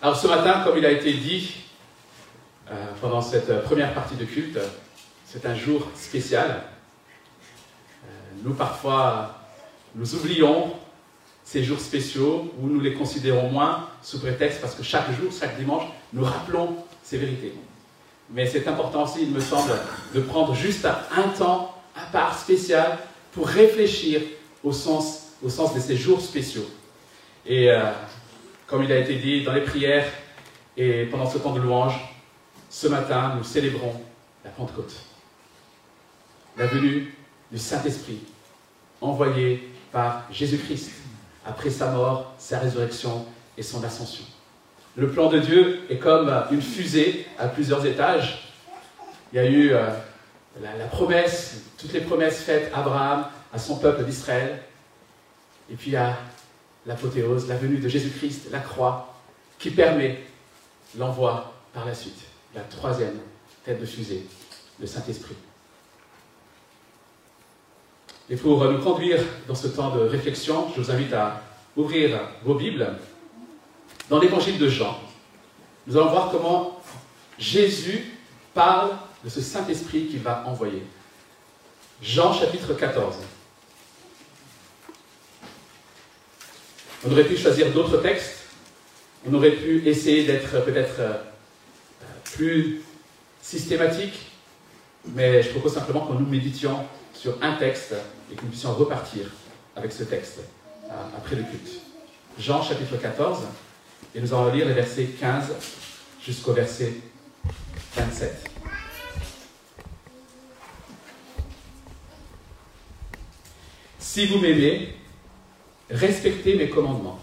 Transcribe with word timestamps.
Alors 0.00 0.16
ce 0.16 0.28
matin, 0.28 0.62
comme 0.64 0.78
il 0.78 0.86
a 0.86 0.92
été 0.92 1.12
dit 1.12 1.54
euh, 2.70 2.74
pendant 3.00 3.20
cette 3.20 3.64
première 3.64 3.92
partie 3.94 4.14
de 4.14 4.24
culte, 4.24 4.56
c'est 5.26 5.44
un 5.44 5.56
jour 5.56 5.88
spécial. 5.96 6.62
Euh, 8.04 8.08
nous, 8.44 8.54
parfois, 8.54 9.40
nous 9.96 10.14
oublions 10.14 10.72
ces 11.42 11.64
jours 11.64 11.80
spéciaux 11.80 12.54
ou 12.60 12.68
nous 12.68 12.80
les 12.80 12.94
considérons 12.94 13.50
moins 13.50 13.88
sous 14.00 14.20
prétexte 14.20 14.60
parce 14.60 14.76
que 14.76 14.84
chaque 14.84 15.10
jour, 15.20 15.32
chaque 15.36 15.58
dimanche, 15.58 15.88
nous 16.12 16.22
rappelons 16.22 16.76
ces 17.02 17.18
vérités. 17.18 17.54
Mais 18.30 18.46
c'est 18.46 18.68
important 18.68 19.02
aussi, 19.02 19.22
il 19.22 19.32
me 19.32 19.40
semble, 19.40 19.72
de 20.14 20.20
prendre 20.20 20.54
juste 20.54 20.86
un 20.86 21.28
temps 21.36 21.74
à 21.96 22.06
part 22.12 22.38
spécial 22.38 22.98
pour 23.32 23.48
réfléchir 23.48 24.20
au 24.62 24.70
sens, 24.70 25.32
au 25.42 25.48
de 25.48 25.80
ces 25.80 25.96
jours 25.96 26.20
spéciaux. 26.20 26.70
Et 27.44 27.68
euh, 27.72 27.90
comme 28.68 28.84
il 28.84 28.92
a 28.92 28.98
été 28.98 29.16
dit 29.16 29.42
dans 29.42 29.54
les 29.54 29.62
prières 29.62 30.06
et 30.76 31.06
pendant 31.06 31.28
ce 31.28 31.38
temps 31.38 31.52
de 31.52 31.60
louange, 31.60 31.98
ce 32.70 32.86
matin, 32.86 33.34
nous 33.36 33.42
célébrons 33.42 33.94
la 34.44 34.50
Pentecôte, 34.50 34.94
la 36.56 36.66
venue 36.66 37.14
du 37.50 37.58
Saint-Esprit, 37.58 38.20
envoyé 39.00 39.70
par 39.90 40.24
Jésus-Christ 40.30 40.92
après 41.46 41.70
sa 41.70 41.90
mort, 41.90 42.34
sa 42.38 42.58
résurrection 42.58 43.24
et 43.56 43.62
son 43.62 43.82
ascension. 43.82 44.24
Le 44.96 45.08
plan 45.10 45.30
de 45.30 45.38
Dieu 45.38 45.80
est 45.88 45.96
comme 45.96 46.30
une 46.50 46.60
fusée 46.60 47.26
à 47.38 47.48
plusieurs 47.48 47.86
étages. 47.86 48.52
Il 49.32 49.36
y 49.36 49.38
a 49.38 49.46
eu 49.46 49.72
euh, 49.72 49.88
la, 50.60 50.86
promesse, 50.86 51.62
toutes 51.78 51.94
les 51.94 52.00
promesses 52.00 52.42
faites 52.42 52.70
à 52.74 52.80
Abraham, 52.80 53.24
à 53.52 53.58
son 53.58 53.78
peuple 53.78 54.04
d'Israël, 54.04 54.60
et 55.70 55.74
puis 55.74 55.96
à 55.96 56.18
l'apothéose, 56.86 57.48
la 57.48 57.56
venue 57.56 57.78
de 57.78 57.88
Jésus-Christ, 57.88 58.48
la 58.50 58.60
croix, 58.60 59.14
qui 59.58 59.70
permet 59.70 60.20
l'envoi 60.96 61.52
par 61.72 61.84
la 61.84 61.94
suite, 61.94 62.20
la 62.54 62.62
troisième 62.62 63.18
tête 63.64 63.80
de 63.80 63.86
fusée, 63.86 64.24
le 64.80 64.86
Saint-Esprit. 64.86 65.34
Et 68.30 68.36
pour 68.36 68.64
nous 68.64 68.82
conduire 68.82 69.20
dans 69.46 69.54
ce 69.54 69.68
temps 69.68 69.94
de 69.94 70.00
réflexion, 70.00 70.68
je 70.74 70.80
vous 70.80 70.90
invite 70.90 71.12
à 71.12 71.42
ouvrir 71.76 72.20
vos 72.44 72.54
Bibles 72.54 72.96
dans 74.10 74.18
l'évangile 74.18 74.58
de 74.58 74.68
Jean. 74.68 74.98
Nous 75.86 75.96
allons 75.96 76.10
voir 76.10 76.30
comment 76.30 76.80
Jésus 77.38 78.12
parle 78.52 78.90
de 79.24 79.28
ce 79.28 79.40
Saint-Esprit 79.40 80.06
qu'il 80.06 80.20
va 80.20 80.44
envoyer. 80.46 80.82
Jean 82.02 82.32
chapitre 82.32 82.74
14. 82.74 83.16
On 87.04 87.12
aurait 87.12 87.24
pu 87.24 87.36
choisir 87.36 87.70
d'autres 87.72 87.98
textes, 87.98 88.38
on 89.28 89.34
aurait 89.34 89.52
pu 89.52 89.86
essayer 89.86 90.24
d'être 90.24 90.64
peut-être 90.64 91.00
euh, 91.00 91.14
plus 92.34 92.82
systématique, 93.40 94.32
mais 95.14 95.42
je 95.42 95.50
propose 95.50 95.74
simplement 95.74 96.06
que 96.06 96.12
nous 96.12 96.26
méditions 96.26 96.84
sur 97.14 97.38
un 97.40 97.54
texte 97.54 97.94
et 98.32 98.34
que 98.34 98.42
nous 98.42 98.48
puissions 98.48 98.74
repartir 98.74 99.26
avec 99.76 99.92
ce 99.92 100.02
texte 100.04 100.40
euh, 100.84 100.94
après 101.16 101.36
le 101.36 101.42
culte. 101.42 101.80
Jean 102.38 102.62
chapitre 102.62 102.96
14, 102.96 103.44
et 104.14 104.20
nous 104.20 104.34
allons 104.34 104.52
lire 104.52 104.66
les 104.66 104.74
versets 104.74 105.04
15 105.20 105.52
jusqu'au 106.24 106.52
verset 106.52 106.94
27. 107.96 108.50
Si 113.98 114.26
vous 114.26 114.38
m'aimez, 114.38 114.94
respectez 115.90 116.56
mes 116.56 116.68
commandements. 116.68 117.20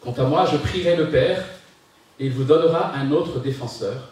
Quant 0.00 0.12
à 0.12 0.24
moi, 0.24 0.46
je 0.50 0.56
prierai 0.56 0.96
le 0.96 1.10
Père, 1.10 1.44
et 2.18 2.26
il 2.26 2.32
vous 2.32 2.44
donnera 2.44 2.94
un 2.94 3.10
autre 3.12 3.40
défenseur, 3.40 4.10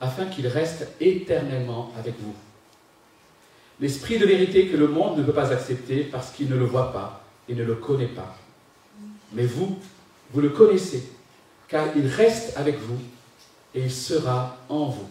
afin 0.00 0.26
qu'il 0.26 0.46
reste 0.46 0.88
éternellement 1.00 1.92
avec 1.98 2.14
vous. 2.20 2.34
L'esprit 3.80 4.18
de 4.18 4.26
vérité 4.26 4.68
que 4.68 4.76
le 4.76 4.88
monde 4.88 5.18
ne 5.18 5.22
peut 5.22 5.32
pas 5.32 5.52
accepter 5.52 6.04
parce 6.04 6.30
qu'il 6.30 6.50
ne 6.50 6.56
le 6.56 6.64
voit 6.64 6.92
pas 6.92 7.24
et 7.48 7.54
ne 7.54 7.64
le 7.64 7.74
connaît 7.74 8.06
pas. 8.06 8.36
Mais 9.32 9.44
vous, 9.44 9.78
vous 10.32 10.40
le 10.40 10.50
connaissez, 10.50 11.10
car 11.68 11.86
il 11.96 12.06
reste 12.06 12.56
avec 12.56 12.78
vous 12.78 12.98
et 13.74 13.82
il 13.82 13.90
sera 13.90 14.56
en 14.68 14.86
vous. 14.86 15.08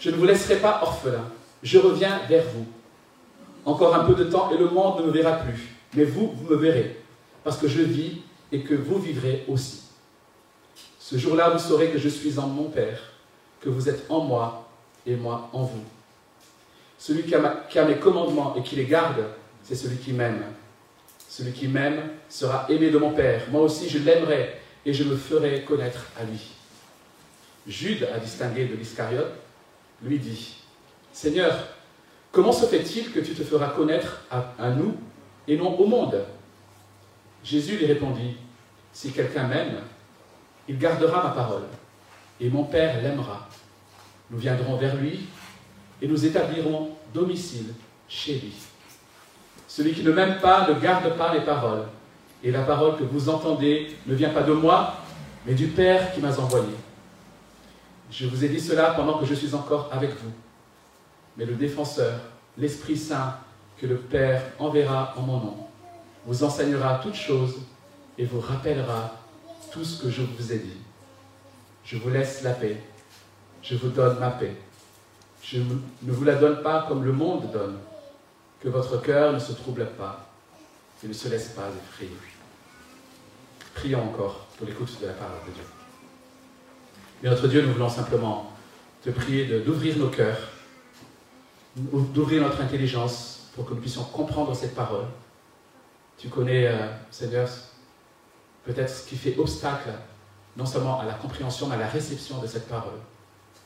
Je 0.00 0.10
ne 0.10 0.16
vous 0.16 0.24
laisserai 0.24 0.56
pas 0.56 0.80
orphelin, 0.82 1.24
je 1.62 1.78
reviens 1.78 2.20
vers 2.28 2.44
vous. 2.54 2.66
Encore 3.64 3.94
un 3.94 4.04
peu 4.04 4.14
de 4.14 4.24
temps 4.24 4.50
et 4.50 4.58
le 4.58 4.68
monde 4.68 5.00
ne 5.00 5.06
me 5.06 5.10
verra 5.10 5.32
plus. 5.32 5.76
Mais 5.94 6.04
vous, 6.04 6.32
vous 6.34 6.48
me 6.48 6.56
verrez, 6.56 6.96
parce 7.44 7.58
que 7.58 7.68
je 7.68 7.82
vis 7.82 8.22
et 8.52 8.60
que 8.60 8.74
vous 8.74 8.98
vivrez 8.98 9.44
aussi. 9.48 9.82
Ce 10.98 11.16
jour-là, 11.16 11.50
vous 11.50 11.58
saurez 11.58 11.88
que 11.90 11.98
je 11.98 12.08
suis 12.08 12.38
en 12.38 12.46
mon 12.46 12.70
Père, 12.70 13.00
que 13.60 13.68
vous 13.68 13.88
êtes 13.88 14.06
en 14.08 14.20
moi 14.20 14.68
et 15.06 15.16
moi 15.16 15.50
en 15.52 15.62
vous. 15.62 15.82
Celui 16.98 17.24
qui 17.24 17.34
a, 17.34 17.84
mes 17.84 17.96
commandements 17.96 18.54
et 18.56 18.62
qui 18.62 18.76
les 18.76 18.84
garde, 18.84 19.24
c'est 19.62 19.74
celui 19.74 19.96
qui 19.96 20.12
m'aime. 20.12 20.42
Celui 21.28 21.52
qui 21.52 21.66
m'aime 21.66 22.10
sera 22.28 22.66
aimé 22.68 22.90
de 22.90 22.98
mon 22.98 23.12
Père. 23.12 23.42
Moi 23.50 23.62
aussi, 23.62 23.88
je 23.88 23.98
l'aimerai 23.98 24.60
et 24.84 24.92
je 24.92 25.04
me 25.04 25.16
ferai 25.16 25.62
connaître 25.62 26.06
à 26.20 26.24
lui. 26.24 26.52
Jude, 27.66 28.06
a 28.14 28.18
distingué 28.18 28.66
de 28.66 28.74
l'Iscariote, 28.74 29.32
lui 30.02 30.18
dit, 30.18 30.56
Seigneur, 31.12 31.54
Comment 32.32 32.52
se 32.52 32.66
fait-il 32.66 33.10
que 33.10 33.20
tu 33.20 33.34
te 33.34 33.42
feras 33.42 33.68
connaître 33.70 34.22
à, 34.30 34.70
nous 34.70 34.94
et 35.48 35.56
non 35.56 35.76
au 35.76 35.86
monde? 35.86 36.24
Jésus 37.42 37.76
lui 37.76 37.86
répondit, 37.86 38.36
Si 38.92 39.10
quelqu'un 39.10 39.48
m'aime, 39.48 39.80
il 40.68 40.78
gardera 40.78 41.24
ma 41.24 41.30
parole, 41.30 41.64
et 42.40 42.48
mon 42.48 42.64
Père 42.64 43.02
l'aimera. 43.02 43.48
Nous 44.30 44.38
viendrons 44.38 44.76
vers 44.76 44.94
lui 44.96 45.26
et 46.00 46.06
nous 46.06 46.24
établirons 46.24 46.90
domicile 47.12 47.74
chez 48.08 48.34
lui. 48.34 48.52
Celui 49.66 49.92
qui 49.92 50.04
ne 50.04 50.12
m'aime 50.12 50.38
pas 50.38 50.68
ne 50.68 50.78
garde 50.78 51.16
pas 51.16 51.34
les 51.34 51.40
paroles, 51.40 51.86
et 52.44 52.52
la 52.52 52.62
parole 52.62 52.96
que 52.96 53.04
vous 53.04 53.28
entendez 53.28 53.96
ne 54.06 54.14
vient 54.14 54.30
pas 54.30 54.42
de 54.42 54.52
moi, 54.52 54.94
mais 55.44 55.54
du 55.54 55.66
Père 55.66 56.14
qui 56.14 56.20
m'a 56.20 56.36
envoyé. 56.38 56.74
Je 58.10 58.26
vous 58.26 58.44
ai 58.44 58.48
dit 58.48 58.60
cela 58.60 58.90
pendant 58.90 59.18
que 59.18 59.26
je 59.26 59.34
suis 59.34 59.54
encore 59.54 59.88
avec 59.92 60.10
vous 60.10 60.32
mais 61.40 61.46
le 61.46 61.54
défenseur, 61.54 62.20
l'Esprit 62.58 62.98
Saint, 62.98 63.38
que 63.78 63.86
le 63.86 63.96
Père 63.96 64.42
enverra 64.58 65.14
en 65.16 65.22
mon 65.22 65.38
nom, 65.38 65.56
vous 66.26 66.44
enseignera 66.44 67.00
toutes 67.02 67.14
choses 67.14 67.56
et 68.18 68.26
vous 68.26 68.40
rappellera 68.40 69.16
tout 69.72 69.82
ce 69.82 70.02
que 70.02 70.10
je 70.10 70.20
vous 70.20 70.52
ai 70.52 70.58
dit. 70.58 70.76
Je 71.82 71.96
vous 71.96 72.10
laisse 72.10 72.42
la 72.42 72.52
paix, 72.52 72.76
je 73.62 73.74
vous 73.74 73.88
donne 73.88 74.18
ma 74.18 74.28
paix. 74.28 74.54
Je 75.42 75.60
ne 76.02 76.12
vous 76.12 76.24
la 76.24 76.34
donne 76.34 76.62
pas 76.62 76.84
comme 76.86 77.04
le 77.04 77.12
monde 77.12 77.50
donne, 77.50 77.78
que 78.60 78.68
votre 78.68 79.00
cœur 79.00 79.32
ne 79.32 79.38
se 79.38 79.52
trouble 79.52 79.86
pas 79.96 80.30
et 81.02 81.08
ne 81.08 81.14
se 81.14 81.28
laisse 81.28 81.48
pas 81.48 81.70
effrayer. 81.90 82.12
Prions 83.76 84.04
encore 84.04 84.46
pour 84.58 84.66
l'écoute 84.66 85.00
de 85.00 85.06
la 85.06 85.14
parole 85.14 85.38
de 85.48 85.52
Dieu. 85.52 85.64
Mais 87.22 87.30
notre 87.30 87.48
Dieu, 87.48 87.62
nous 87.62 87.72
voulons 87.72 87.88
simplement 87.88 88.52
te 89.02 89.08
prier 89.08 89.60
d'ouvrir 89.60 89.96
nos 89.96 90.08
cœurs 90.08 90.59
d'ouvrir 92.12 92.42
notre 92.42 92.60
intelligence 92.60 93.48
pour 93.54 93.66
que 93.66 93.74
nous 93.74 93.80
puissions 93.80 94.04
comprendre 94.04 94.54
cette 94.54 94.74
parole. 94.74 95.06
Tu 96.18 96.28
connais, 96.28 96.66
euh, 96.66 96.88
Seigneur, 97.10 97.48
peut-être 98.64 98.90
ce 98.90 99.08
qui 99.08 99.16
fait 99.16 99.36
obstacle 99.38 99.90
non 100.56 100.66
seulement 100.66 101.00
à 101.00 101.04
la 101.04 101.14
compréhension, 101.14 101.66
mais 101.68 101.76
à 101.76 101.78
la 101.78 101.88
réception 101.88 102.38
de 102.38 102.46
cette 102.46 102.68
parole. 102.68 102.98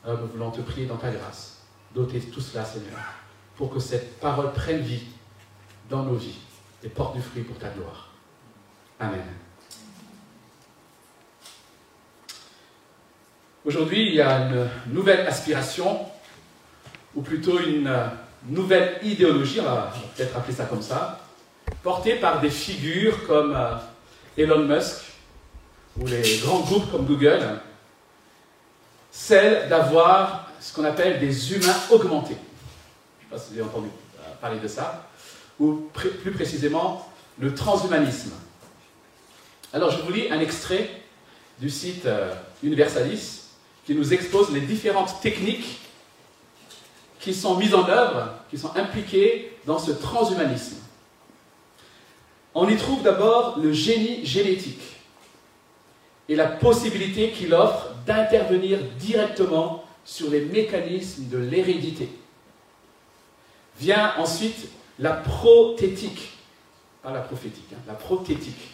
Alors 0.03 0.19
nous 0.19 0.27
voulons 0.27 0.51
te 0.51 0.61
prier 0.61 0.85
dans 0.85 0.97
ta 0.97 1.11
grâce, 1.11 1.63
doter 1.93 2.19
tout 2.19 2.41
cela, 2.41 2.63
Seigneur, 2.63 2.99
pour 3.57 3.73
que 3.73 3.79
cette 3.79 4.19
parole 4.19 4.53
prenne 4.53 4.81
vie 4.81 5.03
dans 5.89 6.03
nos 6.03 6.15
vies 6.15 6.39
et 6.83 6.89
porte 6.89 7.15
du 7.15 7.21
fruit 7.21 7.43
pour 7.43 7.57
ta 7.57 7.69
gloire. 7.69 8.11
Amen. 8.99 9.23
Aujourd'hui, 13.65 14.09
il 14.09 14.15
y 14.15 14.21
a 14.21 14.47
une 14.47 14.69
nouvelle 14.93 15.25
aspiration 15.25 16.05
ou 17.15 17.21
plutôt 17.21 17.59
une 17.59 17.87
euh, 17.87 18.07
nouvelle 18.47 18.99
idéologie, 19.03 19.59
on 19.61 19.63
va 19.63 19.93
peut-être 20.15 20.35
appeler 20.35 20.53
ça 20.53 20.65
comme 20.65 20.81
ça, 20.81 21.19
portée 21.81 22.15
par 22.15 22.41
des 22.41 22.49
figures 22.49 23.25
comme 23.25 23.55
euh, 23.55 23.75
Elon 24.37 24.65
Musk 24.65 25.01
ou 25.99 26.07
les 26.07 26.39
grands 26.39 26.59
groupes 26.59 26.91
comme 26.91 27.05
Google, 27.05 27.61
celle 29.11 29.69
d'avoir 29.69 30.51
ce 30.59 30.73
qu'on 30.73 30.83
appelle 30.83 31.19
des 31.19 31.53
humains 31.53 31.77
augmentés. 31.89 32.35
Je 33.19 33.25
ne 33.25 33.29
sais 33.29 33.35
pas 33.35 33.37
si 33.37 33.53
vous 33.53 33.59
avez 33.59 33.69
entendu 33.69 33.87
euh, 33.87 34.33
parler 34.41 34.59
de 34.59 34.67
ça, 34.67 35.07
ou 35.57 35.89
plus 35.93 36.31
précisément 36.31 37.09
le 37.39 37.53
transhumanisme. 37.55 38.31
Alors 39.71 39.89
je 39.89 40.01
vous 40.01 40.11
lis 40.11 40.29
un 40.29 40.39
extrait 40.41 40.89
du 41.59 41.69
site 41.69 42.05
Universalis 42.61 43.43
qui 43.85 43.95
nous 43.95 44.13
expose 44.13 44.51
les 44.51 44.59
différentes 44.59 45.21
techniques 45.21 45.79
qui 47.25 47.33
sont 47.33 47.55
mises 47.55 47.73
en 47.73 47.89
œuvre, 47.89 48.35
qui 48.51 48.57
sont 48.59 48.69
impliquées 48.77 49.57
dans 49.65 49.79
ce 49.79 49.89
transhumanisme. 49.89 50.77
On 52.53 52.69
y 52.69 52.77
trouve 52.77 53.01
d'abord 53.01 53.57
le 53.57 53.73
génie 53.73 54.23
génétique. 54.23 54.79
et 56.27 56.35
la 56.35 56.47
possibilité 56.47 57.29
qu'il 57.29 57.53
offre 57.53 57.89
d'intervenir 58.07 58.79
directement 58.97 59.83
sur 60.03 60.27
les 60.31 60.41
mécanismes 60.41 61.29
de 61.29 61.37
l'hérédité. 61.37 62.09
Vient 63.79 64.11
ensuite 64.17 64.69
la 64.97 65.11
prothétique, 65.11 66.31
pas 67.03 67.11
la 67.11 67.19
prophétique, 67.21 67.69
hein, 67.73 67.79
la 67.85 67.93
prothétique, 67.93 68.71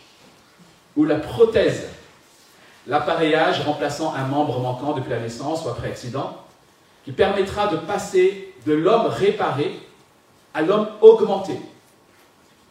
ou 0.96 1.04
la 1.04 1.20
prothèse, 1.20 1.90
l'appareillage 2.88 3.60
remplaçant 3.66 4.14
un 4.14 4.28
membre 4.28 4.62
manquant 4.62 4.94
depuis 4.94 5.10
la 5.10 5.20
naissance 5.20 5.66
ou 5.66 5.70
après 5.70 5.90
accident, 5.90 6.42
qui 7.04 7.12
permettra 7.12 7.68
de 7.68 7.78
passer 7.78 8.54
de 8.66 8.74
l'homme 8.74 9.08
réparé 9.08 9.80
à 10.54 10.62
l'homme 10.62 10.88
augmenté. 11.02 11.54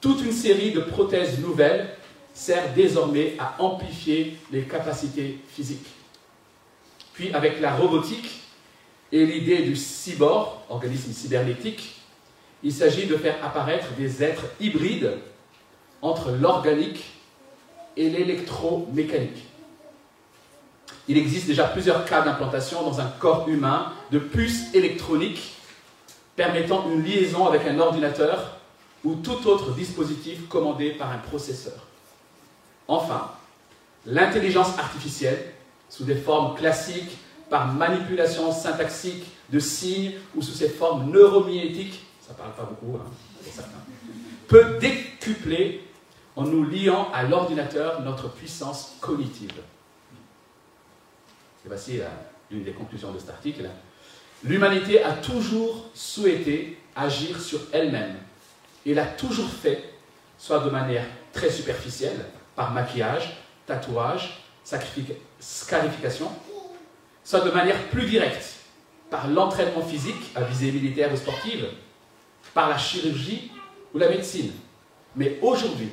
Toute 0.00 0.22
une 0.22 0.32
série 0.32 0.72
de 0.72 0.80
prothèses 0.80 1.40
nouvelles 1.40 1.90
sert 2.32 2.72
désormais 2.74 3.34
à 3.38 3.60
amplifier 3.62 4.38
les 4.52 4.62
capacités 4.62 5.38
physiques. 5.48 5.88
Puis 7.12 7.32
avec 7.32 7.60
la 7.60 7.74
robotique 7.74 8.42
et 9.12 9.26
l'idée 9.26 9.62
du 9.62 9.76
cyborg, 9.76 10.48
organisme 10.68 11.12
cybernétique, 11.12 11.96
il 12.62 12.72
s'agit 12.72 13.06
de 13.06 13.16
faire 13.16 13.44
apparaître 13.44 13.88
des 13.98 14.22
êtres 14.22 14.44
hybrides 14.60 15.18
entre 16.02 16.30
l'organique 16.30 17.04
et 17.96 18.08
l'électromécanique. 18.08 19.44
Il 21.08 21.18
existe 21.18 21.48
déjà 21.48 21.64
plusieurs 21.64 22.04
cas 22.04 22.22
d'implantation 22.22 22.82
dans 22.82 23.00
un 23.00 23.08
corps 23.18 23.48
humain 23.48 23.92
de 24.12 24.18
puces 24.18 24.74
électroniques 24.74 25.54
permettant 26.36 26.88
une 26.90 27.02
liaison 27.02 27.46
avec 27.46 27.66
un 27.66 27.78
ordinateur 27.78 28.58
ou 29.04 29.14
tout 29.16 29.46
autre 29.46 29.72
dispositif 29.72 30.48
commandé 30.48 30.90
par 30.90 31.10
un 31.10 31.18
processeur. 31.18 31.86
Enfin, 32.88 33.30
l'intelligence 34.06 34.78
artificielle, 34.78 35.52
sous 35.88 36.04
des 36.04 36.16
formes 36.16 36.56
classiques, 36.56 37.18
par 37.48 37.72
manipulation 37.72 38.52
syntaxique 38.52 39.24
de 39.50 39.58
signes 39.58 40.12
ou 40.36 40.42
sous 40.42 40.52
ses 40.52 40.68
formes 40.68 41.10
neuromyétiques, 41.10 42.04
ça 42.26 42.32
parle 42.34 42.52
pas 42.52 42.62
beaucoup, 42.62 42.96
hein, 42.96 43.10
certains, 43.50 43.78
peut 44.46 44.78
décupler 44.80 45.84
en 46.36 46.44
nous 46.44 46.64
liant 46.64 47.10
à 47.12 47.24
l'ordinateur 47.24 48.02
notre 48.02 48.28
puissance 48.32 48.96
cognitive. 49.00 49.52
Et 51.64 51.68
voici 51.68 52.00
l'une 52.50 52.62
des 52.62 52.72
conclusions 52.72 53.12
de 53.12 53.18
cet 53.18 53.30
article. 53.30 53.68
L'humanité 54.42 55.02
a 55.02 55.12
toujours 55.12 55.90
souhaité 55.92 56.78
agir 56.96 57.40
sur 57.40 57.60
elle-même 57.72 58.14
et 58.86 58.94
l'a 58.94 59.04
toujours 59.04 59.50
fait, 59.50 59.84
soit 60.38 60.60
de 60.60 60.70
manière 60.70 61.04
très 61.32 61.50
superficielle, 61.50 62.24
par 62.56 62.72
maquillage, 62.72 63.36
tatouage, 63.66 64.42
scarification, 65.40 66.30
soit 67.22 67.40
de 67.40 67.50
manière 67.50 67.78
plus 67.88 68.06
directe, 68.06 68.54
par 69.10 69.28
l'entraînement 69.28 69.82
physique 69.82 70.30
à 70.34 70.42
visée 70.42 70.72
militaire 70.72 71.12
ou 71.12 71.16
sportive, 71.16 71.66
par 72.54 72.68
la 72.68 72.78
chirurgie 72.78 73.50
ou 73.92 73.98
la 73.98 74.08
médecine. 74.08 74.52
Mais 75.16 75.38
aujourd'hui, 75.42 75.90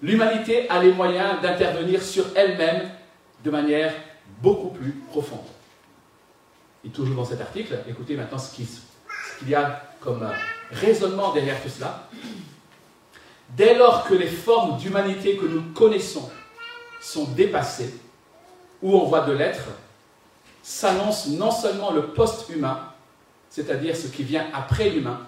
l'humanité 0.00 0.68
a 0.68 0.82
les 0.82 0.92
moyens 0.92 1.40
d'intervenir 1.40 2.02
sur 2.02 2.24
elle-même 2.34 2.90
de 3.44 3.50
manière 3.50 3.94
beaucoup 4.40 4.70
plus 4.70 4.92
profonde. 5.10 5.51
Et 6.84 6.88
toujours 6.88 7.16
dans 7.16 7.24
cet 7.24 7.40
article, 7.40 7.78
écoutez 7.88 8.16
maintenant 8.16 8.38
ce 8.38 8.54
qu'il 8.54 9.48
y 9.48 9.54
a 9.54 9.82
comme 10.00 10.28
raisonnement 10.70 11.32
derrière 11.32 11.62
tout 11.62 11.68
cela. 11.68 12.08
Dès 13.56 13.76
lors 13.76 14.04
que 14.04 14.14
les 14.14 14.26
formes 14.26 14.78
d'humanité 14.78 15.36
que 15.36 15.46
nous 15.46 15.62
connaissons 15.72 16.28
sont 17.00 17.24
dépassées, 17.24 17.94
ou 18.80 18.96
en 18.96 19.04
voie 19.04 19.20
de 19.20 19.32
l'être, 19.32 19.68
s'annonce 20.62 21.28
non 21.28 21.50
seulement 21.50 21.92
le 21.92 22.08
post-humain, 22.08 22.80
c'est-à-dire 23.50 23.96
ce 23.96 24.08
qui 24.08 24.22
vient 24.24 24.46
après 24.52 24.90
l'humain, 24.90 25.20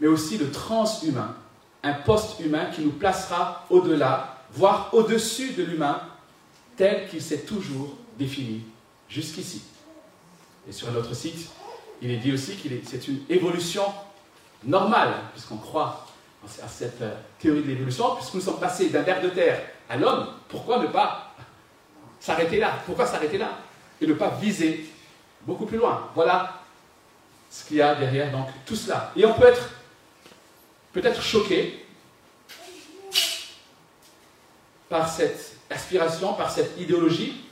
mais 0.00 0.06
aussi 0.06 0.38
le 0.38 0.50
transhumain, 0.50 1.34
un 1.82 1.94
post-humain 1.94 2.66
qui 2.66 2.82
nous 2.82 2.92
placera 2.92 3.66
au-delà, 3.70 4.36
voire 4.52 4.90
au-dessus 4.92 5.52
de 5.52 5.64
l'humain, 5.64 6.00
tel 6.76 7.08
qu'il 7.08 7.20
s'est 7.20 7.40
toujours 7.40 7.94
défini 8.18 8.62
jusqu'ici. 9.08 9.62
Et 10.68 10.72
sur 10.72 10.90
notre 10.92 11.14
site, 11.14 11.48
il 12.02 12.10
est 12.10 12.18
dit 12.18 12.32
aussi 12.32 12.56
que 12.56 12.68
c'est 12.84 13.08
une 13.08 13.20
évolution 13.28 13.84
normale, 14.64 15.14
puisqu'on 15.32 15.56
croit 15.56 16.06
à 16.62 16.68
cette 16.68 17.00
euh, 17.02 17.14
théorie 17.38 17.62
de 17.62 17.68
l'évolution, 17.68 18.14
puisque 18.16 18.34
nous 18.34 18.40
sommes 18.40 18.60
passés 18.60 18.90
d'un 18.90 19.02
ver 19.02 19.20
de 19.20 19.28
terre 19.28 19.60
à 19.88 19.96
l'homme, 19.96 20.28
pourquoi 20.48 20.78
ne 20.78 20.86
pas 20.86 21.34
s'arrêter 22.20 22.58
là? 22.58 22.78
Pourquoi 22.86 23.06
s'arrêter 23.06 23.38
là? 23.38 23.58
Et 24.00 24.06
ne 24.06 24.14
pas 24.14 24.30
viser 24.40 24.88
beaucoup 25.42 25.66
plus 25.66 25.78
loin 25.78 26.10
Voilà 26.14 26.62
ce 27.50 27.64
qu'il 27.64 27.78
y 27.78 27.82
a 27.82 27.94
derrière 27.94 28.30
donc 28.30 28.48
tout 28.66 28.76
cela. 28.76 29.12
Et 29.16 29.24
on 29.24 29.34
peut 29.34 29.46
être 29.46 29.70
peut-être 30.92 31.22
choqué 31.22 31.86
par 34.88 35.08
cette 35.08 35.56
aspiration, 35.70 36.34
par 36.34 36.50
cette 36.50 36.78
idéologie, 36.78 37.44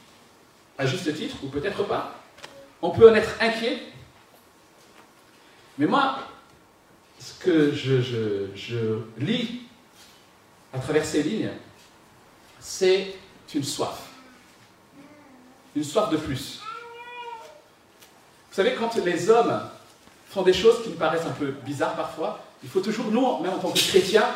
à 0.79 0.87
juste 0.87 1.15
titre, 1.15 1.37
ou 1.43 1.49
peut-être 1.49 1.83
pas. 1.85 2.16
On 2.87 2.91
peut 2.91 3.11
en 3.11 3.15
être 3.17 3.35
inquiet. 3.41 3.83
Mais 5.77 5.87
moi, 5.87 6.21
ce 7.19 7.35
que 7.35 7.73
je, 7.73 9.01
lis 9.19 9.63
à 10.73 10.79
travers 10.79 11.05
ces 11.05 11.25
lignes, 11.25 11.51
c'est 12.61 13.17
une 13.53 13.65
soif. 13.65 14.03
Une 15.75 15.83
soif 15.83 16.11
de 16.11 16.17
plus. 16.17 16.61
Vous 18.51 18.55
savez, 18.55 18.75
quand 18.75 18.95
les 19.05 19.31
hommes 19.31 19.69
font 20.29 20.43
des 20.43 20.53
choses 20.53 20.85
qui 20.85 20.91
nous 20.91 20.97
paraissent 20.97 21.27
un 21.27 21.31
peu 21.31 21.57
bizarres 21.65 21.97
parfois, 21.97 22.39
il 22.63 22.69
faut 22.69 22.81
toujours, 22.81 23.11
nous, 23.11 23.41
même 23.41 23.55
en 23.55 23.59
tant 23.59 23.73
que 23.73 23.81
chrétiens, 23.81 24.29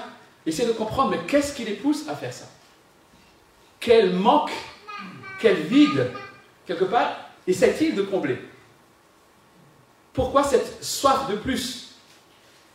essayer 0.44 0.66
de 0.66 0.74
comprendre, 0.74 1.10
mais 1.12 1.20
qu'est-ce 1.28 1.54
qui 1.54 1.64
les 1.64 1.74
pousse 1.74 2.08
à 2.08 2.16
faire 2.16 2.32
ça? 2.32 2.46
Quel 3.78 4.12
manque, 4.12 4.50
quel 5.38 5.54
vide, 5.54 6.10
quelque 6.66 6.86
part, 6.86 7.29
essaie-t-il 7.46 7.94
de 7.94 8.02
combler 8.02 8.38
Pourquoi 10.12 10.44
cette 10.44 10.82
soif 10.82 11.28
de 11.30 11.36
plus? 11.36 11.94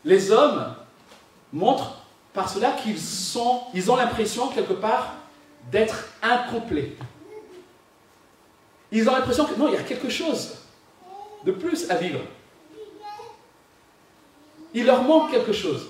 Les 0.04 0.32
hommes 0.32 0.76
montrent 1.52 2.06
par 2.34 2.50
cela 2.50 2.74
qu'ils 2.74 3.90
ont 3.90 3.96
l'impression 3.96 4.50
quelque 4.50 4.74
part 4.74 5.16
d'être 5.72 6.10
incomplets. 6.22 6.96
Ils 8.92 9.10
ont 9.10 9.14
l'impression 9.14 9.46
que 9.46 9.56
non, 9.56 9.68
il 9.68 9.74
y 9.74 9.78
a 9.78 9.84
quelque 9.84 10.10
chose 10.10 10.58
de 11.44 11.52
plus 11.52 11.90
à 11.90 11.96
vivre. 11.96 12.22
Il 14.74 14.86
leur 14.86 15.04
manque 15.04 15.32
quelque 15.32 15.54
chose. 15.54 15.88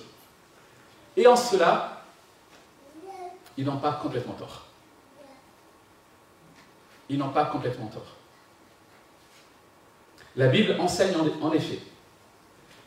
Et 1.18 1.26
en 1.28 1.36
cela, 1.36 2.04
ils 3.58 3.66
n'ont 3.66 3.78
pas 3.78 3.94
complètement 3.94 4.34
tort. 4.34 4.66
Ils 7.10 7.18
n'ont 7.18 7.30
pas 7.30 7.46
complètement 7.46 7.88
tort. 7.88 8.16
La 10.38 10.48
Bible 10.48 10.76
enseigne 10.80 11.16
en 11.42 11.54
effet 11.54 11.80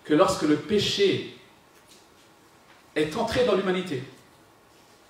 que 0.05 0.15
lorsque 0.15 0.43
le 0.43 0.57
péché 0.57 1.37
est 2.95 3.17
entré 3.17 3.45
dans 3.45 3.55
l'humanité, 3.55 4.03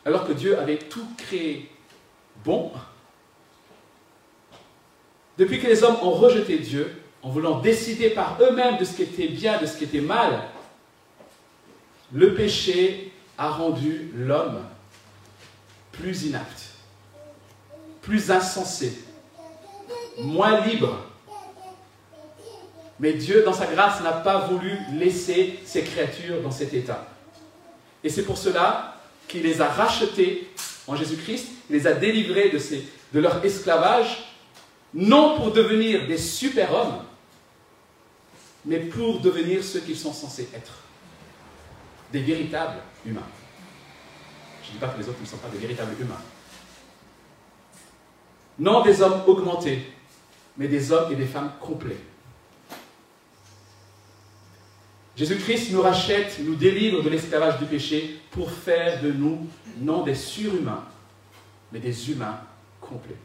alors 0.05 0.27
que 0.27 0.33
Dieu 0.33 0.59
avait 0.59 0.79
tout 0.79 1.07
créé 1.17 1.71
bon, 2.45 2.73
depuis 5.37 5.61
que 5.61 5.67
les 5.67 5.85
hommes 5.85 5.97
ont 6.03 6.11
rejeté 6.11 6.59
Dieu, 6.59 7.01
en 7.23 7.31
voulant 7.31 7.61
décider 7.61 8.11
par 8.11 8.39
eux-mêmes 8.41 8.79
de 8.79 8.85
ce 8.85 8.95
qui 8.95 9.03
était 9.03 9.29
bien, 9.29 9.61
de 9.61 9.67
ce 9.67 9.77
qui 9.77 9.85
était 9.85 10.01
mal, 10.01 10.45
le 12.13 12.35
péché 12.35 13.13
a 13.37 13.51
rendu 13.51 14.11
l'homme 14.15 14.65
plus 15.93 16.25
inapte, 16.25 16.75
plus 18.03 18.31
insensé, 18.31 19.05
moins 20.19 20.61
libre 20.61 21.08
mais 23.01 23.13
Dieu, 23.13 23.43
dans 23.45 23.53
sa 23.53 23.67
grâce, 23.67 24.01
n'a 24.03 24.13
pas 24.13 24.39
voulu 24.47 24.77
laisser 24.93 25.61
ses 25.65 25.83
créatures 25.83 26.43
dans 26.43 26.51
cet 26.51 26.75
état. 26.75 27.07
Et 28.03 28.09
c'est 28.09 28.25
pour 28.25 28.39
cela 28.39 28.97
qu'il 29.29 29.43
les 29.43 29.61
a 29.61 29.69
rachetés 29.69 30.51
en 30.87 30.97
Jésus-Christ, 30.97 31.49
il 31.69 31.77
les 31.77 31.87
a 31.87 31.93
délivrés 31.93 32.51
de, 32.51 33.21
leur 33.21 33.45
esclavage, 33.45 34.25
non 34.95 35.37
pour 35.37 35.53
devenir 35.53 36.07
des 36.07 36.17
super-hommes, 36.17 37.05
mais 38.65 38.79
pour 38.79 39.21
devenir 39.21 39.63
ceux 39.63 39.81
qu'ils 39.81 39.99
sont 39.99 40.13
censés 40.13 40.49
être, 40.55 40.83
des 42.11 42.21
véritables 42.21 42.81
humains. 43.05 43.21
Je 44.63 44.69
ne 44.69 44.73
dis 44.73 44.79
pas 44.79 44.89
que 44.89 45.01
les 45.01 45.09
autres 45.09 45.21
ne 45.21 45.27
sont 45.27 45.37
pas 45.37 45.49
des 45.49 45.59
véritables 45.59 45.95
humains. 46.01 46.23
Non 48.59 48.83
des 48.83 49.03
hommes 49.03 49.23
augmentés, 49.27 49.93
mais 50.57 50.69
des 50.69 50.91
hommes 50.91 51.13
et 51.13 51.17
des 51.17 51.27
femmes 51.27 51.53
complets. 51.61 52.01
Jésus-Christ 55.19 55.73
nous 55.73 55.83
rachète, 55.83 56.39
nous 56.45 56.55
délivre 56.55 57.03
de 57.03 57.09
l'esclavage 57.09 57.59
du 57.59 57.65
péché 57.65 58.21
pour 58.31 58.53
faire 58.53 59.03
de 59.03 59.11
nous 59.11 59.49
non 59.79 60.05
des 60.05 60.15
surhumains, 60.15 60.85
mais 61.73 61.81
des 61.81 62.13
humains 62.13 62.39
complets. 62.81 63.17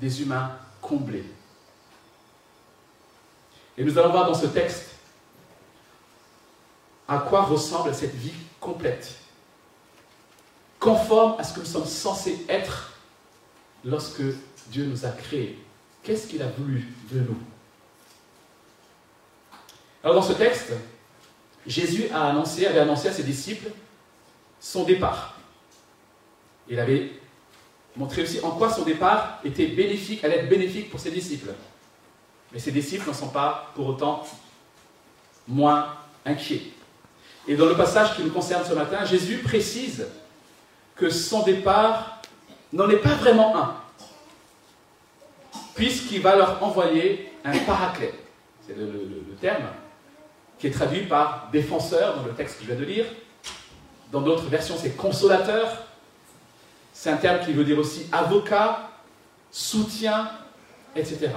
Des 0.00 0.20
humains 0.20 0.50
comblés. 0.82 1.24
Et 3.78 3.84
nous 3.84 3.96
allons 3.98 4.10
voir 4.10 4.26
dans 4.26 4.34
ce 4.34 4.46
texte 4.46 4.90
à 7.06 7.18
quoi 7.18 7.42
ressemble 7.42 7.94
cette 7.94 8.16
vie 8.16 8.34
complète, 8.58 9.14
conforme 10.80 11.38
à 11.38 11.44
ce 11.44 11.54
que 11.54 11.60
nous 11.60 11.66
sommes 11.66 11.86
censés 11.86 12.44
être 12.48 12.98
lorsque 13.84 14.22
Dieu 14.72 14.86
nous 14.86 15.06
a 15.06 15.10
créés. 15.10 15.56
Qu'est-ce 16.02 16.26
qu'il 16.26 16.42
a 16.42 16.48
voulu 16.48 16.88
de 17.12 17.20
nous? 17.20 17.38
Alors 20.02 20.16
dans 20.16 20.22
ce 20.22 20.32
texte, 20.32 20.72
Jésus 21.66 22.08
a 22.12 22.30
annoncé, 22.30 22.66
avait 22.66 22.80
annoncé 22.80 23.08
à 23.08 23.12
ses 23.12 23.22
disciples 23.22 23.70
son 24.58 24.84
départ. 24.84 25.36
Il 26.68 26.78
avait 26.78 27.12
montré 27.96 28.22
aussi 28.22 28.40
en 28.40 28.50
quoi 28.52 28.70
son 28.70 28.82
départ 28.82 29.40
était 29.44 29.66
bénéfique, 29.66 30.24
allait 30.24 30.38
être 30.38 30.48
bénéfique 30.48 30.90
pour 30.90 31.00
ses 31.00 31.10
disciples. 31.10 31.50
Mais 32.52 32.58
ses 32.58 32.72
disciples 32.72 33.06
n'en 33.06 33.14
sont 33.14 33.28
pas 33.28 33.72
pour 33.74 33.86
autant 33.88 34.26
moins 35.46 35.94
inquiets. 36.24 36.62
Et 37.46 37.56
dans 37.56 37.66
le 37.66 37.76
passage 37.76 38.16
qui 38.16 38.22
nous 38.22 38.30
concerne 38.30 38.64
ce 38.64 38.74
matin, 38.74 39.04
Jésus 39.04 39.38
précise 39.38 40.06
que 40.94 41.10
son 41.10 41.42
départ 41.42 42.20
n'en 42.72 42.88
est 42.90 42.96
pas 42.96 43.14
vraiment 43.14 43.56
un, 43.56 43.74
puisqu'il 45.74 46.20
va 46.20 46.36
leur 46.36 46.62
envoyer 46.62 47.32
un 47.44 47.58
paraclet. 47.60 48.14
C'est 48.66 48.76
le, 48.76 48.86
le, 48.86 49.36
terme 49.40 49.64
qui 50.60 50.66
est 50.66 50.70
traduit 50.70 51.06
par 51.06 51.48
défenseur 51.50 52.18
dans 52.18 52.24
le 52.24 52.32
texte 52.32 52.58
que 52.58 52.64
je 52.64 52.70
viens 52.70 52.78
de 52.78 52.84
lire. 52.84 53.06
Dans 54.12 54.20
d'autres 54.20 54.46
versions, 54.46 54.76
c'est 54.78 54.94
consolateur. 54.94 55.86
C'est 56.92 57.10
un 57.10 57.16
terme 57.16 57.44
qui 57.44 57.52
veut 57.52 57.64
dire 57.64 57.78
aussi 57.78 58.06
avocat, 58.12 58.90
soutien, 59.50 60.30
etc. 60.94 61.30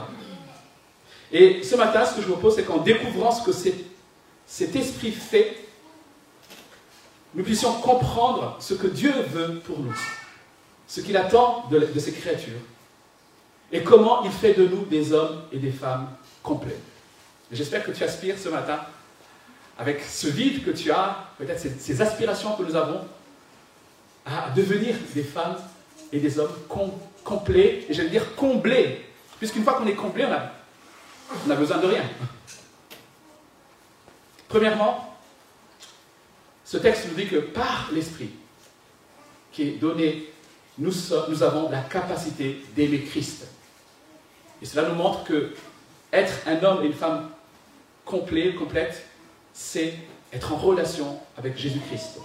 Et 1.31 1.63
ce 1.63 1.75
matin, 1.75 2.05
ce 2.05 2.15
que 2.15 2.21
je 2.21 2.27
vous 2.27 2.33
propose, 2.33 2.55
c'est 2.55 2.65
qu'en 2.65 2.79
découvrant 2.79 3.31
ce 3.31 3.43
que 3.43 3.53
cet 4.45 4.75
esprit 4.75 5.11
fait, 5.11 5.55
nous 7.33 7.43
puissions 7.43 7.73
comprendre 7.73 8.57
ce 8.59 8.73
que 8.73 8.87
Dieu 8.87 9.13
veut 9.29 9.59
pour 9.65 9.79
nous, 9.79 9.95
ce 10.87 10.99
qu'il 10.99 11.15
attend 11.15 11.65
de, 11.71 11.79
de 11.79 11.99
ses 11.99 12.11
créatures, 12.11 12.59
et 13.71 13.83
comment 13.83 14.23
il 14.23 14.31
fait 14.31 14.53
de 14.53 14.67
nous 14.67 14.85
des 14.85 15.13
hommes 15.13 15.43
et 15.51 15.57
des 15.57 15.71
femmes 15.71 16.09
complets. 16.43 16.77
J'espère 17.51 17.83
que 17.83 17.91
tu 17.91 18.03
aspires 18.03 18.37
ce 18.37 18.49
matin, 18.49 18.79
avec 19.77 20.01
ce 20.01 20.27
vide 20.27 20.63
que 20.63 20.71
tu 20.71 20.91
as, 20.91 21.29
peut-être 21.37 21.59
ces, 21.59 22.01
aspirations 22.01 22.55
que 22.55 22.63
nous 22.63 22.75
avons, 22.75 23.01
à 24.25 24.49
devenir 24.55 24.95
des 25.13 25.23
femmes 25.23 25.57
et 26.11 26.19
des 26.19 26.39
hommes 26.39 26.53
complets, 27.23 27.85
et 27.89 27.93
j'allais 27.93 28.09
dire 28.09 28.35
comblés, 28.35 29.05
puisqu'une 29.39 29.63
fois 29.63 29.73
qu'on 29.73 29.87
est 29.87 29.95
comblé, 29.95 30.25
on 30.25 30.31
a 30.31 30.51
on 31.45 31.47
n'a 31.47 31.55
besoin 31.55 31.77
de 31.77 31.87
rien. 31.87 32.03
Premièrement, 34.47 35.17
ce 36.63 36.77
texte 36.77 37.07
nous 37.09 37.15
dit 37.15 37.27
que 37.27 37.37
par 37.37 37.89
l'Esprit 37.91 38.29
qui 39.51 39.63
est 39.63 39.71
donné, 39.71 40.31
nous, 40.77 40.91
nous 41.29 41.43
avons 41.43 41.69
la 41.69 41.81
capacité 41.81 42.63
d'aimer 42.75 43.01
Christ. 43.01 43.47
Et 44.61 44.65
cela 44.65 44.89
nous 44.89 44.95
montre 44.95 45.23
que 45.23 45.53
être 46.11 46.33
un 46.47 46.63
homme 46.63 46.83
et 46.83 46.87
une 46.87 46.93
femme 46.93 47.29
complet, 48.05 48.53
complète, 48.53 49.05
c'est 49.53 49.93
être 50.33 50.51
en 50.53 50.57
relation 50.57 51.19
avec 51.37 51.57
Jésus-Christ. 51.57 52.19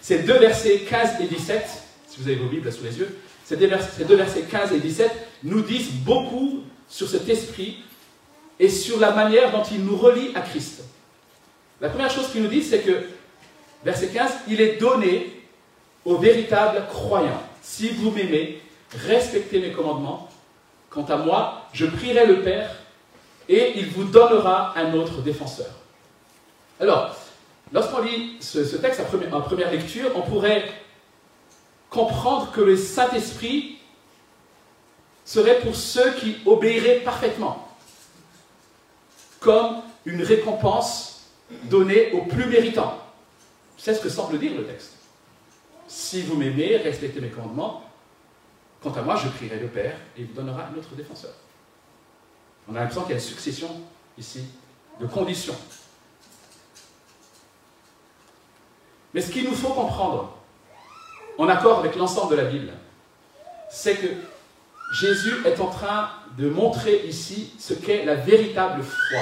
Ces 0.00 0.20
deux 0.20 0.38
versets 0.38 0.80
15 0.80 1.20
et 1.20 1.26
17, 1.26 1.62
si 2.08 2.20
vous 2.20 2.28
avez 2.28 2.36
vos 2.36 2.48
Bibles 2.48 2.72
sous 2.72 2.82
les 2.82 2.98
yeux, 2.98 3.18
ces 3.44 3.56
deux 3.56 4.16
versets 4.16 4.42
15 4.42 4.72
et 4.72 4.78
17 4.78 5.10
nous 5.44 5.60
disent 5.62 5.90
beaucoup 5.90 6.60
sur 6.88 7.08
cet 7.08 7.28
esprit 7.28 7.78
et 8.58 8.68
sur 8.68 8.98
la 8.98 9.10
manière 9.10 9.52
dont 9.52 9.62
il 9.70 9.84
nous 9.84 9.96
relie 9.96 10.30
à 10.34 10.40
Christ. 10.40 10.82
La 11.80 11.88
première 11.88 12.10
chose 12.10 12.28
qu'il 12.30 12.42
nous 12.42 12.48
dit, 12.48 12.62
c'est 12.62 12.80
que, 12.80 13.02
verset 13.84 14.08
15, 14.08 14.30
il 14.48 14.60
est 14.60 14.76
donné 14.76 15.42
aux 16.04 16.16
véritables 16.16 16.86
croyants. 16.88 17.42
Si 17.62 17.88
vous 17.90 18.10
m'aimez, 18.10 18.60
respectez 19.06 19.58
mes 19.60 19.72
commandements. 19.72 20.28
Quant 20.90 21.04
à 21.04 21.16
moi, 21.16 21.66
je 21.72 21.86
prierai 21.86 22.26
le 22.26 22.42
Père 22.42 22.70
et 23.48 23.78
il 23.78 23.86
vous 23.88 24.04
donnera 24.04 24.78
un 24.78 24.92
autre 24.94 25.22
défenseur. 25.22 25.70
Alors, 26.80 27.14
lorsqu'on 27.72 28.00
lit 28.00 28.38
ce, 28.40 28.76
texte 28.76 29.02
en 29.32 29.40
première 29.42 29.70
lecture, 29.70 30.10
on 30.16 30.22
pourrait 30.22 30.72
comprendre 31.90 32.50
que 32.52 32.62
le 32.62 32.76
Saint-Esprit 32.76 33.78
serait 35.24 35.60
pour 35.60 35.76
ceux 35.76 36.12
qui 36.14 36.38
obéiraient 36.46 37.00
parfaitement 37.00 37.68
comme 39.40 39.82
une 40.06 40.22
récompense 40.22 41.30
donnée 41.64 42.12
aux 42.12 42.22
plus 42.22 42.46
méritants. 42.46 42.98
C'est 43.76 43.94
ce 43.94 44.00
que 44.00 44.08
semble 44.08 44.38
dire 44.38 44.52
le 44.54 44.64
texte. 44.64 44.94
Si 45.86 46.22
vous 46.22 46.36
m'aimez, 46.36 46.76
respectez 46.76 47.20
mes 47.20 47.28
commandements, 47.28 47.84
quant 48.82 48.92
à 48.92 49.02
moi, 49.02 49.16
je 49.16 49.28
prierai 49.28 49.58
le 49.58 49.68
Père 49.68 49.96
et 50.16 50.20
il 50.20 50.26
vous 50.26 50.34
donnera 50.34 50.66
un 50.66 50.78
autre 50.78 50.94
défenseur. 50.94 51.32
On 52.68 52.74
a 52.74 52.80
l'impression 52.80 53.02
qu'il 53.02 53.10
y 53.10 53.14
a 53.14 53.16
une 53.16 53.24
succession 53.24 53.68
ici 54.16 54.44
de 55.00 55.06
conditions. 55.06 55.56
Mais 59.14 59.20
ce 59.20 59.30
qu'il 59.30 59.44
nous 59.44 59.54
faut 59.54 59.72
comprendre, 59.72 60.36
en 61.38 61.48
accord 61.48 61.78
avec 61.78 61.96
l'ensemble 61.96 62.32
de 62.32 62.42
la 62.42 62.48
Bible, 62.48 62.72
c'est 63.70 63.96
que 63.96 64.08
Jésus 64.92 65.46
est 65.46 65.60
en 65.60 65.68
train 65.68 66.10
de 66.36 66.48
montrer 66.48 67.06
ici 67.06 67.52
ce 67.58 67.74
qu'est 67.74 68.04
la 68.04 68.14
véritable 68.14 68.82
foi. 68.82 69.20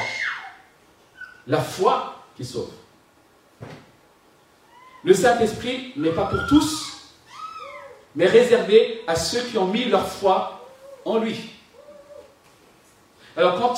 La 1.46 1.60
foi 1.60 2.14
qui 2.36 2.44
sauve. 2.44 2.70
Le 5.04 5.14
Saint-Esprit 5.14 5.92
n'est 5.96 6.10
pas 6.10 6.26
pour 6.26 6.46
tous, 6.48 7.14
mais 8.16 8.26
réservé 8.26 9.02
à 9.06 9.14
ceux 9.14 9.42
qui 9.42 9.56
ont 9.58 9.66
mis 9.66 9.84
leur 9.84 10.06
foi 10.06 10.66
en 11.04 11.18
lui. 11.18 11.50
Alors 13.36 13.60
quand 13.60 13.74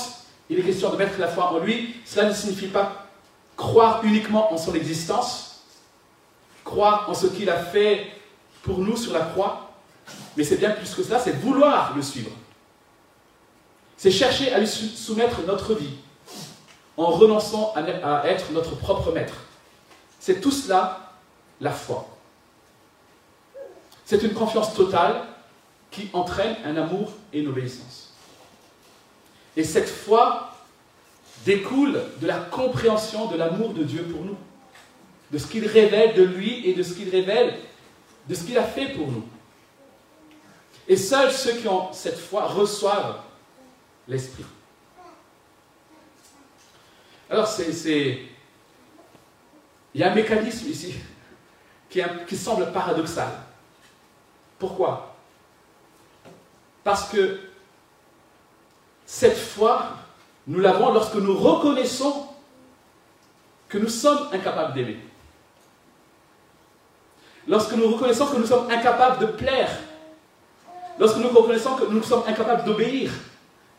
il 0.48 0.58
est 0.58 0.62
question 0.62 0.90
de 0.90 0.96
mettre 0.96 1.18
la 1.20 1.28
foi 1.28 1.52
en 1.52 1.58
lui, 1.58 1.94
cela 2.04 2.28
ne 2.28 2.32
signifie 2.32 2.68
pas 2.68 3.06
croire 3.56 4.02
uniquement 4.04 4.52
en 4.52 4.56
son 4.56 4.74
existence, 4.74 5.49
croire 6.70 7.10
en 7.10 7.14
ce 7.14 7.26
qu'il 7.26 7.50
a 7.50 7.58
fait 7.58 8.06
pour 8.62 8.78
nous 8.78 8.96
sur 8.96 9.12
la 9.12 9.20
croix, 9.20 9.72
mais 10.36 10.44
c'est 10.44 10.56
bien 10.56 10.70
plus 10.70 10.94
que 10.94 11.02
cela, 11.02 11.18
c'est 11.18 11.32
vouloir 11.32 11.94
le 11.96 12.02
suivre. 12.02 12.30
C'est 13.96 14.10
chercher 14.10 14.52
à 14.52 14.58
lui 14.58 14.68
soumettre 14.68 15.42
notre 15.46 15.74
vie 15.74 15.94
en 16.96 17.06
renonçant 17.06 17.74
à 17.74 18.26
être 18.26 18.52
notre 18.52 18.76
propre 18.76 19.12
maître. 19.12 19.34
C'est 20.18 20.40
tout 20.40 20.50
cela 20.50 21.12
la 21.60 21.70
foi. 21.70 22.08
C'est 24.04 24.22
une 24.22 24.32
confiance 24.32 24.74
totale 24.74 25.24
qui 25.90 26.08
entraîne 26.12 26.56
un 26.64 26.76
amour 26.76 27.12
et 27.32 27.40
une 27.40 27.48
obéissance. 27.48 28.14
Et 29.56 29.64
cette 29.64 29.88
foi 29.88 30.52
découle 31.44 32.00
de 32.20 32.26
la 32.26 32.38
compréhension 32.38 33.26
de 33.26 33.36
l'amour 33.36 33.72
de 33.72 33.82
Dieu 33.82 34.02
pour 34.04 34.24
nous, 34.24 34.36
de 35.32 35.38
ce 35.38 35.46
qu'il 35.46 35.66
révèle 35.66 36.14
de 36.14 36.22
lui 36.22 36.66
et 36.68 36.74
de 36.74 36.82
ce 36.82 36.94
qu'il 36.94 37.08
révèle 37.08 37.56
de 38.28 38.34
ce 38.34 38.44
qu'il 38.44 38.58
a 38.58 38.64
fait 38.64 38.90
pour 38.90 39.08
nous. 39.08 39.24
Et 40.86 40.96
seuls 40.96 41.32
ceux 41.32 41.54
qui 41.54 41.68
ont 41.68 41.92
cette 41.92 42.18
foi 42.18 42.46
reçoivent 42.46 43.20
l'Esprit. 44.06 44.44
Alors, 47.28 47.46
c'est. 47.46 48.22
Il 49.92 50.00
y 50.00 50.04
a 50.04 50.12
un 50.12 50.14
mécanisme 50.14 50.68
ici 50.68 50.94
qui, 51.88 52.00
qui 52.28 52.36
semble 52.36 52.70
paradoxal. 52.72 53.28
Pourquoi? 54.58 55.16
Parce 56.84 57.08
que 57.08 57.40
cette 59.04 59.36
foi, 59.36 59.96
nous 60.46 60.60
l'avons 60.60 60.92
lorsque 60.92 61.16
nous 61.16 61.36
reconnaissons 61.36 62.28
que 63.68 63.78
nous 63.78 63.88
sommes 63.88 64.28
incapables 64.32 64.74
d'aimer. 64.74 64.98
Lorsque 67.50 67.72
nous 67.72 67.92
reconnaissons 67.92 68.28
que 68.28 68.36
nous 68.36 68.46
sommes 68.46 68.70
incapables 68.70 69.18
de 69.18 69.26
plaire. 69.26 69.70
Lorsque 71.00 71.16
nous 71.16 71.28
reconnaissons 71.28 71.74
que 71.74 71.84
nous 71.84 72.02
sommes 72.02 72.22
incapables 72.26 72.64
d'obéir 72.64 73.10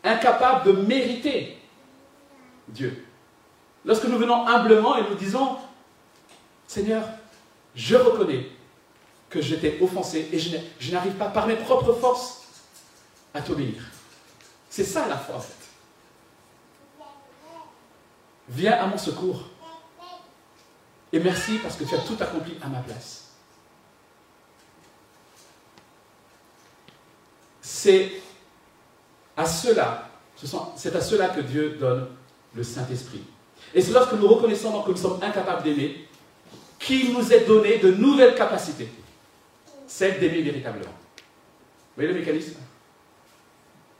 incapable 0.04 0.66
de 0.66 0.72
mériter 0.82 1.58
Dieu. 2.68 3.06
Lorsque 3.84 4.04
nous 4.04 4.18
venons 4.18 4.46
humblement 4.46 4.96
et 4.96 5.08
nous 5.08 5.14
disons, 5.14 5.56
Seigneur, 6.66 7.02
je 7.74 7.96
reconnais 7.96 8.48
que 9.30 9.40
j'étais 9.40 9.78
offensé 9.80 10.28
et 10.32 10.38
je 10.38 10.92
n'arrive 10.92 11.14
pas 11.14 11.28
par 11.28 11.46
mes 11.46 11.56
propres 11.56 11.94
forces 11.94 12.42
à 13.32 13.40
t'obéir. 13.40 13.82
C'est 14.68 14.84
ça 14.84 15.06
la 15.08 15.16
foi 15.16 15.36
en 15.36 15.40
fait. 15.40 15.54
Viens 18.48 18.72
à 18.72 18.86
mon 18.86 18.98
secours. 18.98 19.44
Et 21.12 21.20
merci 21.20 21.58
parce 21.58 21.76
que 21.76 21.84
tu 21.84 21.94
as 21.94 21.98
tout 21.98 22.16
accompli 22.20 22.56
à 22.62 22.68
ma 22.68 22.80
place. 22.80 23.21
C'est 27.82 28.12
à 29.36 29.44
cela, 29.44 30.08
c'est 30.76 30.94
à 30.94 31.00
cela 31.00 31.30
que 31.30 31.40
Dieu 31.40 31.70
donne 31.80 32.06
le 32.54 32.62
Saint-Esprit. 32.62 33.22
Et 33.74 33.82
c'est 33.82 33.90
lorsque 33.90 34.12
nous 34.12 34.28
reconnaissons 34.28 34.82
que 34.82 34.92
nous 34.92 34.96
sommes 34.96 35.18
incapables 35.20 35.64
d'aimer 35.64 36.06
qu'il 36.78 37.12
nous 37.12 37.32
est 37.32 37.44
donné 37.44 37.78
de 37.78 37.90
nouvelles 37.90 38.36
capacités, 38.36 38.88
celle 39.88 40.20
d'aimer 40.20 40.42
véritablement. 40.42 40.92
Vous 41.16 41.96
voyez 41.96 42.12
le 42.12 42.20
mécanisme? 42.20 42.60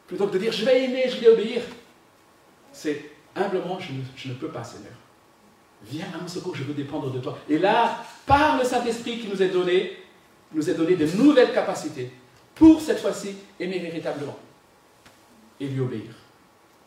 Plutôt 0.06 0.28
que 0.28 0.34
de 0.34 0.38
dire 0.38 0.52
je 0.52 0.64
vais 0.64 0.84
aimer, 0.84 1.08
je 1.08 1.16
vais 1.16 1.28
obéir, 1.28 1.62
c'est 2.72 3.10
humblement 3.34 3.80
je 3.80 4.28
ne, 4.28 4.34
peux 4.34 4.48
pas, 4.48 4.62
Seigneur. 4.62 4.92
Viens 5.84 6.06
à 6.14 6.20
mon 6.20 6.28
secours, 6.28 6.54
je 6.54 6.62
veux 6.62 6.74
dépendre 6.74 7.10
de 7.10 7.18
toi. 7.18 7.36
Et 7.48 7.58
là, 7.58 8.04
par 8.26 8.58
le 8.58 8.64
Saint-Esprit 8.64 9.18
qui 9.18 9.26
nous 9.26 9.42
est 9.42 9.48
donné, 9.48 9.98
nous 10.52 10.70
est 10.70 10.74
donné 10.74 10.94
de 10.94 11.06
nouvelles 11.16 11.52
capacités 11.52 12.12
pour 12.54 12.80
cette 12.80 13.00
fois-ci 13.00 13.36
aimer 13.58 13.78
véritablement 13.78 14.38
et 15.60 15.66
lui 15.68 15.80
obéir. 15.80 16.12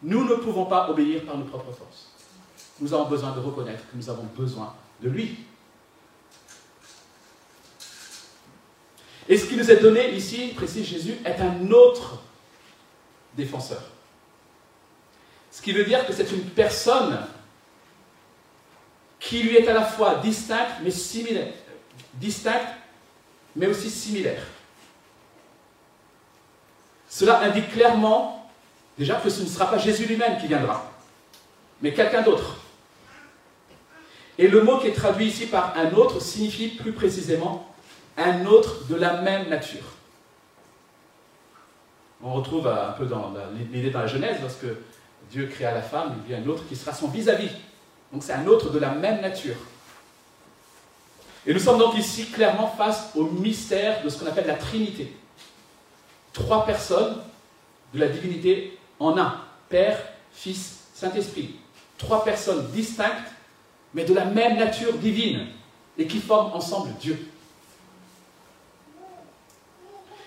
Nous 0.03 0.23
ne 0.23 0.35
pouvons 0.35 0.65
pas 0.65 0.89
obéir 0.89 1.23
par 1.25 1.37
nos 1.37 1.45
propres 1.45 1.71
forces. 1.71 2.11
Nous 2.79 2.93
avons 2.93 3.09
besoin 3.09 3.31
de 3.31 3.39
reconnaître 3.39 3.83
que 3.89 3.95
nous 3.95 4.09
avons 4.09 4.27
besoin 4.35 4.75
de 5.01 5.09
lui. 5.09 5.37
Et 9.27 9.37
ce 9.37 9.45
qui 9.45 9.55
nous 9.55 9.71
est 9.71 9.81
donné 9.81 10.13
ici, 10.13 10.49
précise 10.55 10.85
Jésus, 10.85 11.15
est 11.25 11.39
un 11.41 11.71
autre 11.71 12.21
défenseur. 13.35 13.81
Ce 15.51 15.61
qui 15.61 15.71
veut 15.71 15.85
dire 15.85 16.05
que 16.05 16.13
c'est 16.13 16.31
une 16.31 16.43
personne 16.49 17.25
qui 19.19 19.41
lui 19.41 19.55
est 19.55 19.67
à 19.67 19.73
la 19.73 19.85
fois 19.85 20.15
distincte 20.15 20.75
mais 20.83 20.91
similaire. 20.91 21.53
Distincte 22.15 22.67
mais 23.55 23.67
aussi 23.67 23.89
similaire. 23.89 24.43
Cela 27.15 27.39
indique 27.43 27.71
clairement 27.71 28.45
déjà 28.97 29.15
que 29.15 29.29
ce 29.29 29.41
ne 29.41 29.47
sera 29.47 29.71
pas 29.71 29.77
Jésus 29.77 30.05
lui-même 30.05 30.37
qui 30.37 30.47
viendra, 30.47 30.91
mais 31.81 31.93
quelqu'un 31.93 32.23
d'autre. 32.23 32.57
Et 34.37 34.49
le 34.49 34.61
mot 34.63 34.79
qui 34.79 34.87
est 34.87 34.93
traduit 34.93 35.27
ici 35.27 35.45
par 35.45 35.77
un 35.77 35.93
autre 35.93 36.21
signifie 36.21 36.67
plus 36.67 36.91
précisément 36.91 37.73
un 38.17 38.45
autre 38.45 38.85
de 38.89 38.95
la 38.95 39.21
même 39.21 39.47
nature. 39.47 39.85
On 42.21 42.33
retrouve 42.33 42.67
un 42.67 42.91
peu 42.91 43.05
dans 43.05 43.33
l'idée 43.71 43.91
dans 43.91 44.01
la 44.01 44.07
Genèse, 44.07 44.41
lorsque 44.41 44.65
Dieu 45.31 45.47
créa 45.47 45.73
la 45.73 45.83
femme, 45.83 46.21
il 46.27 46.33
y 46.33 46.35
a 46.35 46.39
un 46.39 46.47
autre 46.47 46.67
qui 46.67 46.75
sera 46.75 46.93
son 46.93 47.07
vis-à-vis. 47.07 47.51
Donc 48.11 48.23
c'est 48.23 48.33
un 48.33 48.45
autre 48.45 48.71
de 48.71 48.79
la 48.79 48.89
même 48.89 49.21
nature. 49.21 49.55
Et 51.45 51.53
nous 51.53 51.61
sommes 51.61 51.79
donc 51.79 51.97
ici 51.97 52.29
clairement 52.29 52.67
face 52.67 53.11
au 53.15 53.23
mystère 53.23 54.03
de 54.03 54.09
ce 54.09 54.19
qu'on 54.19 54.27
appelle 54.29 54.47
la 54.47 54.55
Trinité. 54.55 55.15
Trois 56.35 56.65
personnes 56.65 57.21
de 57.93 57.99
la 57.99 58.09
divinité 58.09 58.77
en 58.99 59.17
un. 59.17 59.41
Père, 59.69 59.97
Fils, 60.33 60.81
Saint-Esprit. 60.93 61.55
Trois 61.97 62.25
personnes 62.25 62.69
distinctes, 62.71 63.31
mais 63.93 64.03
de 64.03 64.13
la 64.13 64.25
même 64.25 64.57
nature 64.57 64.93
divine, 64.97 65.47
et 65.97 66.05
qui 66.05 66.19
forment 66.19 66.53
ensemble 66.53 66.93
Dieu. 66.99 67.17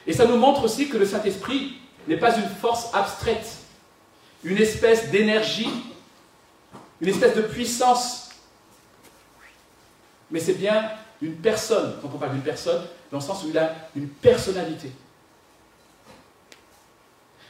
Et 0.07 0.15
ça 0.15 0.25
nous 0.25 0.39
montre 0.39 0.65
aussi 0.65 0.89
que 0.89 0.97
le 0.97 1.05
Saint-Esprit 1.05 1.75
n'est 2.09 2.17
pas 2.17 2.35
une 2.39 2.49
force 2.49 2.93
abstraite, 2.95 3.59
une 4.43 4.57
espèce 4.57 5.11
d'énergie, 5.11 5.69
une 7.03 7.09
espèce 7.09 7.37
de 7.37 7.43
puissance, 7.43 8.31
mais 10.31 10.41
c'est 10.41 10.55
bien 10.55 10.91
une 11.21 11.37
personne, 11.37 11.97
quand 12.01 12.09
on 12.15 12.19
parle 12.19 12.33
d'une 12.33 12.43
personne, 12.43 12.83
dans 13.11 13.19
le 13.19 13.23
sens 13.23 13.45
où 13.45 13.51
il 13.51 13.59
a 13.59 13.75
une 13.95 14.09
personnalité. 14.09 14.91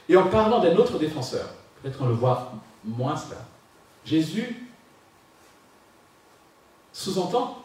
Et 0.09 0.17
en 0.17 0.29
parlant 0.29 0.61
d'un 0.61 0.77
autre 0.77 0.99
défenseur, 0.99 1.49
peut-être 1.83 2.01
on 2.01 2.07
le 2.07 2.15
voit 2.15 2.53
moins 2.85 3.17
cela, 3.17 3.41
Jésus 4.05 4.69
sous-entend 6.93 7.63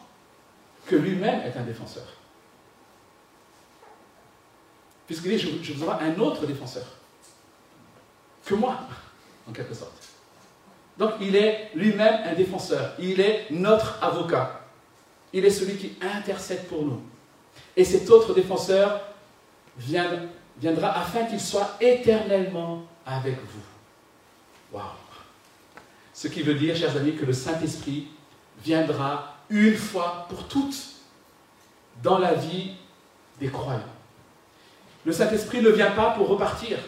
que 0.86 0.96
lui-même 0.96 1.40
est 1.40 1.56
un 1.56 1.62
défenseur. 1.62 2.04
Puisqu'il 5.06 5.36
dit, 5.36 5.62
je, 5.62 5.72
vous 5.72 5.82
aurai 5.84 6.04
un 6.04 6.18
autre 6.18 6.46
défenseur 6.46 6.84
que 8.44 8.54
moi, 8.54 8.78
en 9.48 9.52
quelque 9.52 9.74
sorte. 9.74 10.08
Donc 10.98 11.12
il 11.20 11.34
est 11.34 11.70
lui-même 11.74 12.20
un 12.24 12.34
défenseur, 12.34 12.94
il 12.98 13.20
est 13.20 13.46
notre 13.50 14.02
avocat, 14.02 14.60
il 15.32 15.44
est 15.44 15.50
celui 15.50 15.76
qui 15.76 15.96
intercède 16.00 16.66
pour 16.68 16.84
nous. 16.84 17.02
Et 17.76 17.84
cet 17.84 18.08
autre 18.10 18.34
défenseur 18.34 19.00
viendra 20.58 20.98
afin 20.98 21.24
qu'il 21.24 21.40
soit 21.40 21.76
éternellement 21.80 22.82
avec 23.06 23.36
vous. 23.36 24.76
Waouh 24.76 24.84
Ce 26.12 26.28
qui 26.28 26.42
veut 26.42 26.54
dire, 26.54 26.76
chers 26.76 26.96
amis, 26.96 27.16
que 27.16 27.24
le 27.24 27.32
Saint-Esprit 27.32 28.08
viendra 28.62 29.34
une 29.50 29.76
fois 29.76 30.26
pour 30.28 30.46
toutes 30.48 30.94
dans 32.02 32.18
la 32.18 32.34
vie 32.34 32.72
des 33.40 33.48
croyants. 33.48 33.80
Le 35.04 35.12
Saint-Esprit 35.12 35.60
ne 35.60 35.70
vient 35.70 35.90
pas 35.90 36.10
pour 36.10 36.28
repartir. 36.28 36.78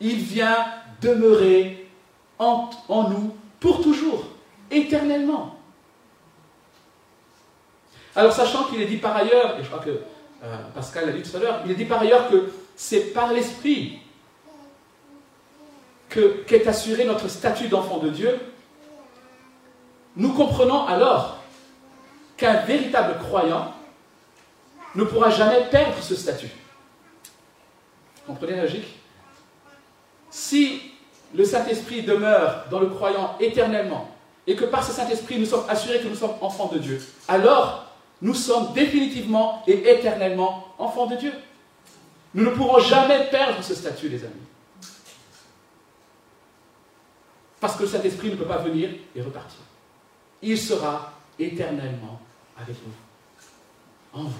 Il 0.00 0.16
vient 0.16 0.66
demeurer 1.00 1.88
en, 2.38 2.70
nous 2.88 3.36
pour 3.58 3.82
toujours, 3.82 4.24
éternellement. 4.70 5.56
Alors 8.16 8.32
sachant 8.32 8.64
qu'il 8.64 8.80
est 8.80 8.86
dit 8.86 8.96
par 8.96 9.14
ailleurs, 9.14 9.58
et 9.58 9.62
je 9.62 9.68
crois 9.68 9.84
que 9.84 10.00
euh, 10.42 10.56
Pascal 10.74 11.06
l'a 11.06 11.12
dit 11.12 11.28
tout 11.28 11.36
à 11.36 11.40
l'heure, 11.40 11.60
il 11.64 11.72
est 11.72 11.74
dit 11.74 11.84
par 11.84 12.00
ailleurs 12.00 12.30
que 12.30 12.50
c'est 12.76 13.12
par 13.12 13.32
l'Esprit 13.32 14.00
qu'est 16.08 16.66
assuré 16.66 17.04
notre 17.04 17.28
statut 17.28 17.68
d'enfant 17.68 17.98
de 17.98 18.10
Dieu, 18.10 18.40
nous 20.16 20.32
comprenons 20.32 20.86
alors 20.86 21.38
qu'un 22.36 22.56
véritable 22.62 23.18
croyant 23.18 23.72
ne 24.94 25.04
pourra 25.04 25.30
jamais 25.30 25.66
perdre 25.70 26.02
ce 26.02 26.16
statut. 26.16 26.50
Vous 28.26 28.32
comprenez 28.32 28.56
la 28.56 28.62
logique? 28.62 28.98
Si 30.30 30.82
le 31.34 31.44
Saint-Esprit 31.44 32.02
demeure 32.02 32.64
dans 32.70 32.80
le 32.80 32.88
croyant 32.88 33.36
éternellement, 33.38 34.10
et 34.46 34.56
que 34.56 34.64
par 34.64 34.82
ce 34.82 34.92
Saint-Esprit 34.92 35.38
nous 35.38 35.46
sommes 35.46 35.68
assurés 35.68 36.00
que 36.00 36.08
nous 36.08 36.16
sommes 36.16 36.34
enfants 36.40 36.70
de 36.72 36.78
Dieu, 36.78 37.00
alors 37.28 37.89
nous 38.22 38.34
sommes 38.34 38.72
définitivement 38.74 39.62
et 39.66 39.90
éternellement 39.90 40.74
enfants 40.78 41.06
de 41.06 41.16
Dieu. 41.16 41.32
Nous 42.34 42.44
ne 42.44 42.50
pourrons 42.50 42.78
jamais 42.80 43.28
perdre 43.30 43.62
ce 43.62 43.74
statut, 43.74 44.08
les 44.08 44.22
amis. 44.22 44.34
Parce 47.58 47.76
que 47.76 47.82
le 47.82 47.88
Saint-Esprit 47.88 48.30
ne 48.30 48.36
peut 48.36 48.46
pas 48.46 48.58
venir 48.58 48.90
et 49.14 49.22
repartir. 49.22 49.58
Il 50.42 50.58
sera 50.58 51.12
éternellement 51.38 52.20
avec 52.56 52.76
nous, 52.86 54.20
en 54.20 54.24
vous. 54.24 54.32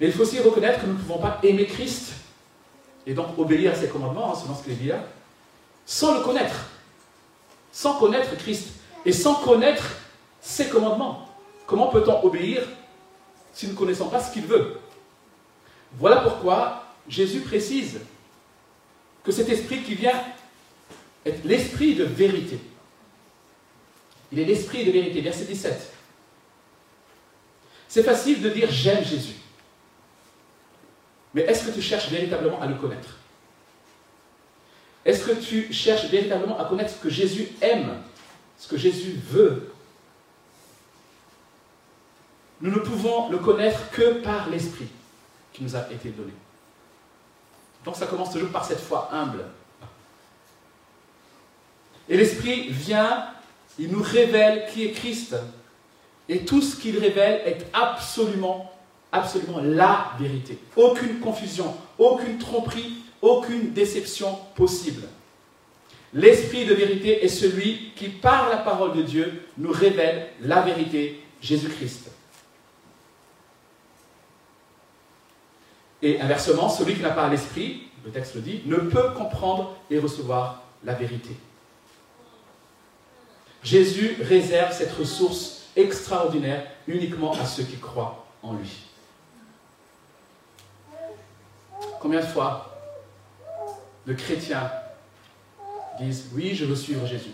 Mais 0.00 0.08
il 0.08 0.12
faut 0.12 0.22
aussi 0.22 0.40
reconnaître 0.40 0.80
que 0.80 0.86
nous 0.86 0.94
ne 0.94 0.98
pouvons 0.98 1.18
pas 1.18 1.38
aimer 1.44 1.66
Christ 1.66 2.12
et 3.06 3.14
donc 3.14 3.38
obéir 3.38 3.72
à 3.72 3.74
ses 3.76 3.88
commandements, 3.88 4.32
hein, 4.32 4.38
selon 4.40 4.56
ce 4.56 4.64
qu'il 4.64 4.76
dit 4.76 4.88
là, 4.88 5.04
sans 5.86 6.18
le 6.18 6.24
connaître. 6.24 6.71
Sans 7.72 7.98
connaître 7.98 8.36
Christ 8.36 8.68
et 9.04 9.12
sans 9.12 9.34
connaître 9.36 9.84
ses 10.40 10.68
commandements. 10.68 11.28
Comment 11.66 11.88
peut-on 11.88 12.22
obéir 12.24 12.62
si 13.52 13.66
nous 13.66 13.72
ne 13.72 13.78
connaissons 13.78 14.08
pas 14.08 14.22
ce 14.22 14.32
qu'il 14.32 14.46
veut? 14.46 14.78
Voilà 15.98 16.20
pourquoi 16.20 16.84
Jésus 17.08 17.40
précise 17.40 18.00
que 19.24 19.32
cet 19.32 19.48
esprit 19.48 19.82
qui 19.82 19.94
vient 19.94 20.20
est 21.24 21.44
l'esprit 21.44 21.94
de 21.94 22.04
vérité. 22.04 22.58
Il 24.30 24.38
est 24.38 24.44
l'esprit 24.44 24.84
de 24.84 24.90
vérité, 24.90 25.20
verset 25.20 25.44
17. 25.44 25.92
C'est 27.88 28.02
facile 28.02 28.40
de 28.40 28.48
dire 28.48 28.70
j'aime 28.70 29.04
Jésus. 29.04 29.36
Mais 31.34 31.42
est-ce 31.42 31.66
que 31.66 31.70
tu 31.70 31.82
cherches 31.82 32.08
véritablement 32.08 32.60
à 32.60 32.66
le 32.66 32.74
connaître? 32.74 33.18
Est-ce 35.04 35.24
que 35.24 35.32
tu 35.32 35.72
cherches 35.72 36.06
véritablement 36.06 36.58
à 36.58 36.64
connaître 36.64 36.90
ce 36.90 37.00
que 37.00 37.10
Jésus 37.10 37.48
aime, 37.60 37.98
ce 38.58 38.68
que 38.68 38.76
Jésus 38.76 39.18
veut? 39.30 39.72
Nous 42.60 42.70
ne 42.70 42.78
pouvons 42.78 43.28
le 43.28 43.38
connaître 43.38 43.90
que 43.90 44.20
par 44.22 44.48
l'Esprit 44.48 44.88
qui 45.52 45.64
nous 45.64 45.74
a 45.74 45.90
été 45.90 46.10
donné. 46.10 46.32
Donc 47.84 47.96
ça 47.96 48.06
commence 48.06 48.32
toujours 48.32 48.50
par 48.50 48.64
cette 48.64 48.80
foi 48.80 49.08
humble. 49.12 49.44
Et 52.08 52.16
l'Esprit 52.16 52.68
vient, 52.68 53.26
il 53.78 53.90
nous 53.90 54.02
révèle 54.02 54.66
qui 54.72 54.84
est 54.84 54.92
Christ. 54.92 55.34
Et 56.28 56.44
tout 56.44 56.62
ce 56.62 56.76
qu'il 56.76 56.98
révèle 56.98 57.42
est 57.44 57.66
absolument 57.72 58.72
absolument 59.12 59.60
la 59.62 60.12
vérité. 60.18 60.58
Aucune 60.74 61.20
confusion, 61.20 61.76
aucune 61.98 62.38
tromperie, 62.38 63.01
aucune 63.22 63.72
déception 63.72 64.36
possible. 64.54 65.04
L'esprit 66.12 66.66
de 66.66 66.74
vérité 66.74 67.24
est 67.24 67.28
celui 67.28 67.92
qui, 67.96 68.08
par 68.08 68.50
la 68.50 68.58
parole 68.58 68.94
de 68.94 69.02
Dieu, 69.02 69.48
nous 69.56 69.72
révèle 69.72 70.28
la 70.40 70.60
vérité 70.60 71.22
Jésus-Christ. 71.40 72.10
Et 76.02 76.20
inversement, 76.20 76.68
celui 76.68 76.96
qui 76.96 77.02
n'a 77.02 77.10
pas 77.10 77.28
l'esprit, 77.28 77.84
le 78.04 78.10
texte 78.10 78.34
le 78.34 78.40
dit, 78.42 78.62
ne 78.66 78.76
peut 78.76 79.12
comprendre 79.16 79.76
et 79.88 79.98
recevoir 79.98 80.64
la 80.84 80.94
vérité. 80.94 81.30
Jésus 83.62 84.16
réserve 84.20 84.72
cette 84.72 84.92
ressource 84.92 85.68
extraordinaire 85.76 86.66
uniquement 86.88 87.32
à 87.32 87.46
ceux 87.46 87.62
qui 87.62 87.76
croient 87.76 88.26
en 88.42 88.54
lui. 88.54 88.70
Combien 92.00 92.20
de 92.20 92.26
fois 92.26 92.71
de 94.06 94.14
chrétiens 94.14 94.70
disent 96.00 96.28
Oui, 96.32 96.54
je 96.54 96.64
veux 96.64 96.76
suivre 96.76 97.06
Jésus. 97.06 97.32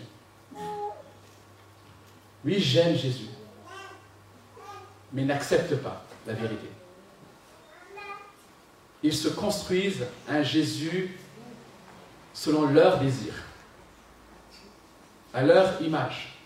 Oui, 2.45 2.59
j'aime 2.59 2.95
Jésus. 2.95 3.27
Mais 5.11 5.25
n'acceptent 5.25 5.77
pas 5.77 6.03
la 6.25 6.33
vérité. 6.33 6.69
Ils 9.01 9.15
se 9.15 9.29
construisent 9.29 10.05
un 10.27 10.43
Jésus 10.43 11.17
selon 12.33 12.67
leur 12.67 12.99
désir, 12.99 13.33
à 15.33 15.41
leur 15.41 15.81
image. 15.81 16.37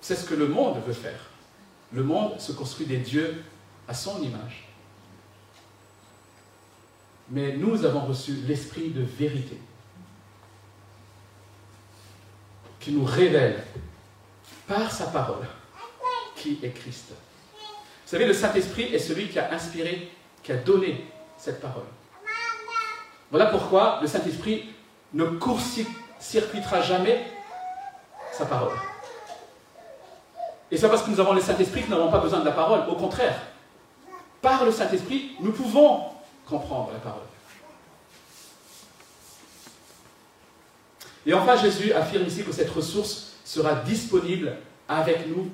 C'est 0.00 0.16
ce 0.16 0.24
que 0.24 0.34
le 0.34 0.46
monde 0.46 0.82
veut 0.86 0.92
faire. 0.92 1.20
Le 1.92 2.02
monde 2.02 2.40
se 2.40 2.52
construit 2.52 2.86
des 2.86 2.98
dieux 2.98 3.42
à 3.86 3.94
son 3.94 4.22
image. 4.22 4.67
Mais 7.30 7.56
nous 7.56 7.84
avons 7.84 8.00
reçu 8.00 8.32
l'esprit 8.46 8.88
de 8.90 9.02
vérité 9.02 9.58
qui 12.80 12.92
nous 12.92 13.04
révèle 13.04 13.62
par 14.66 14.90
sa 14.90 15.06
parole 15.06 15.46
qui 16.36 16.58
est 16.62 16.70
Christ. 16.70 17.10
Vous 17.10 18.10
savez, 18.12 18.26
le 18.26 18.32
Saint-Esprit 18.32 18.94
est 18.94 18.98
celui 18.98 19.28
qui 19.28 19.38
a 19.38 19.52
inspiré, 19.52 20.10
qui 20.42 20.52
a 20.52 20.56
donné 20.56 21.06
cette 21.36 21.60
parole. 21.60 21.84
Voilà 23.30 23.46
pourquoi 23.46 23.98
le 24.00 24.06
Saint-Esprit 24.06 24.70
ne 25.12 25.24
court-circuitera 25.24 26.80
jamais 26.80 27.26
sa 28.32 28.46
parole. 28.46 28.76
Et 30.70 30.76
c'est 30.76 30.88
parce 30.88 31.02
que 31.02 31.10
nous 31.10 31.20
avons 31.20 31.32
le 31.32 31.40
Saint-Esprit 31.40 31.82
que 31.82 31.90
nous 31.90 31.96
n'avons 31.96 32.10
pas 32.10 32.20
besoin 32.20 32.40
de 32.40 32.44
la 32.44 32.52
parole. 32.52 32.88
Au 32.88 32.94
contraire, 32.94 33.38
par 34.40 34.64
le 34.64 34.72
Saint-Esprit, 34.72 35.32
nous 35.40 35.52
pouvons 35.52 36.04
comprendre 36.48 36.90
la 36.92 36.98
parole. 36.98 37.22
Et 41.26 41.34
enfin, 41.34 41.56
Jésus 41.56 41.92
affirme 41.92 42.26
ici 42.26 42.42
que 42.42 42.52
cette 42.52 42.70
ressource 42.70 43.34
sera 43.44 43.76
disponible 43.76 44.56
avec 44.88 45.26
nous 45.28 45.50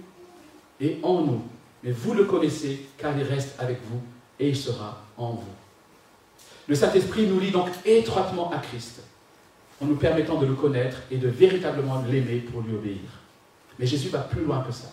et 0.80 0.98
en 1.02 1.22
nous. 1.22 1.42
Mais 1.82 1.90
vous 1.90 2.14
le 2.14 2.24
connaissez 2.24 2.86
car 2.96 3.16
il 3.16 3.24
reste 3.24 3.58
avec 3.58 3.78
vous 3.90 4.00
et 4.38 4.48
il 4.48 4.56
sera 4.56 5.02
en 5.16 5.32
vous. 5.32 5.42
Le 6.66 6.74
Saint-Esprit 6.74 7.26
nous 7.26 7.40
lie 7.40 7.50
donc 7.50 7.68
étroitement 7.84 8.50
à 8.52 8.58
Christ 8.58 9.02
en 9.80 9.86
nous 9.86 9.96
permettant 9.96 10.38
de 10.38 10.46
le 10.46 10.54
connaître 10.54 10.98
et 11.10 11.16
de 11.16 11.28
véritablement 11.28 12.02
l'aimer 12.08 12.38
pour 12.38 12.62
lui 12.62 12.74
obéir. 12.74 13.00
Mais 13.78 13.86
Jésus 13.86 14.08
va 14.08 14.20
plus 14.20 14.44
loin 14.44 14.62
que 14.62 14.72
ça. 14.72 14.88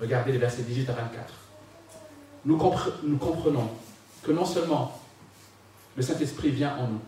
Regardez 0.00 0.32
les 0.32 0.38
versets 0.38 0.62
18 0.62 0.88
à 0.90 0.92
24. 0.92 1.34
Nous, 2.46 2.56
comprenons 2.56 3.70
que 4.22 4.32
non 4.32 4.44
seulement 4.44 5.00
le 5.96 6.02
Saint-Esprit 6.02 6.50
vient 6.50 6.76
en 6.76 6.88
nous, 6.88 7.00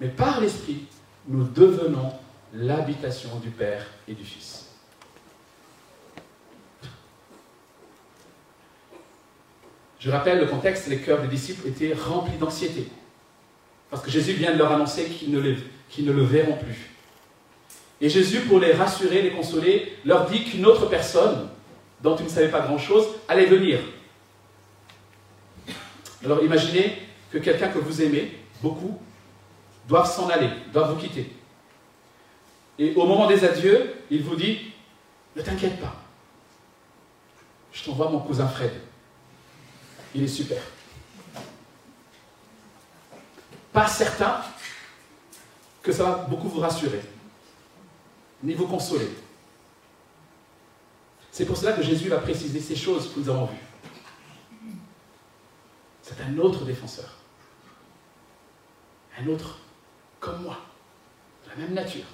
mais 0.00 0.08
par 0.08 0.40
l'Esprit, 0.40 0.84
nous 1.28 1.44
devenons 1.44 2.12
l'habitation 2.54 3.38
du 3.40 3.50
Père 3.50 3.86
et 4.08 4.14
du 4.14 4.24
Fils. 4.24 4.66
Je 9.98 10.10
rappelle 10.10 10.40
le 10.40 10.46
contexte, 10.46 10.86
les 10.86 10.98
cœurs 10.98 11.20
des 11.20 11.28
disciples 11.28 11.68
étaient 11.68 11.92
remplis 11.92 12.38
d'anxiété, 12.38 12.88
parce 13.90 14.02
que 14.02 14.10
Jésus 14.10 14.32
vient 14.32 14.52
de 14.52 14.58
leur 14.58 14.72
annoncer 14.72 15.04
qu'ils 15.04 15.30
ne, 15.30 15.40
ne, 15.40 16.12
le 16.12 16.22
verront 16.22 16.56
plus. 16.56 16.90
Et 18.00 18.08
Jésus, 18.08 18.40
pour 18.40 18.60
les 18.60 18.72
rassurer, 18.72 19.20
les 19.20 19.32
consoler, 19.32 19.92
leur 20.06 20.30
dit 20.30 20.44
qu'une 20.44 20.64
autre 20.64 20.86
personne, 20.88 21.48
dont 22.02 22.16
ils 22.16 22.24
ne 22.24 22.30
savaient 22.30 22.48
pas 22.48 22.62
grand-chose, 22.62 23.06
allait 23.28 23.44
venir. 23.44 23.78
Alors 26.24 26.42
imaginez 26.42 26.96
que 27.30 27.38
quelqu'un 27.38 27.68
que 27.68 27.78
vous 27.78 28.02
aimez 28.02 28.38
beaucoup 28.62 28.98
doive 29.88 30.10
s'en 30.10 30.28
aller, 30.28 30.50
doit 30.72 30.88
vous 30.88 30.96
quitter. 30.96 31.32
Et 32.78 32.94
au 32.94 33.06
moment 33.06 33.26
des 33.26 33.44
adieux, 33.44 33.94
il 34.10 34.22
vous 34.22 34.36
dit, 34.36 34.72
ne 35.36 35.42
t'inquiète 35.42 35.80
pas, 35.80 35.94
je 37.72 37.84
t'envoie 37.84 38.10
mon 38.10 38.20
cousin 38.20 38.48
Fred. 38.48 38.72
Il 40.14 40.24
est 40.24 40.28
super. 40.28 40.60
Pas 43.72 43.86
certain 43.86 44.40
que 45.82 45.92
ça 45.92 46.04
va 46.04 46.10
beaucoup 46.28 46.48
vous 46.48 46.60
rassurer, 46.60 47.00
ni 48.42 48.54
vous 48.54 48.66
consoler. 48.66 49.08
C'est 51.30 51.46
pour 51.46 51.56
cela 51.56 51.72
que 51.72 51.82
Jésus 51.82 52.08
va 52.08 52.18
préciser 52.18 52.60
ces 52.60 52.74
choses 52.74 53.12
que 53.12 53.20
nous 53.20 53.28
avons 53.28 53.46
vues. 53.46 54.74
C'est 56.02 56.20
un 56.22 56.36
autre 56.38 56.64
défenseur. 56.64 57.19
Un 59.20 59.28
autre 59.28 59.58
comme 60.18 60.42
moi, 60.42 60.56
de 61.44 61.50
la 61.50 61.66
même 61.66 61.74
nature. 61.74 62.04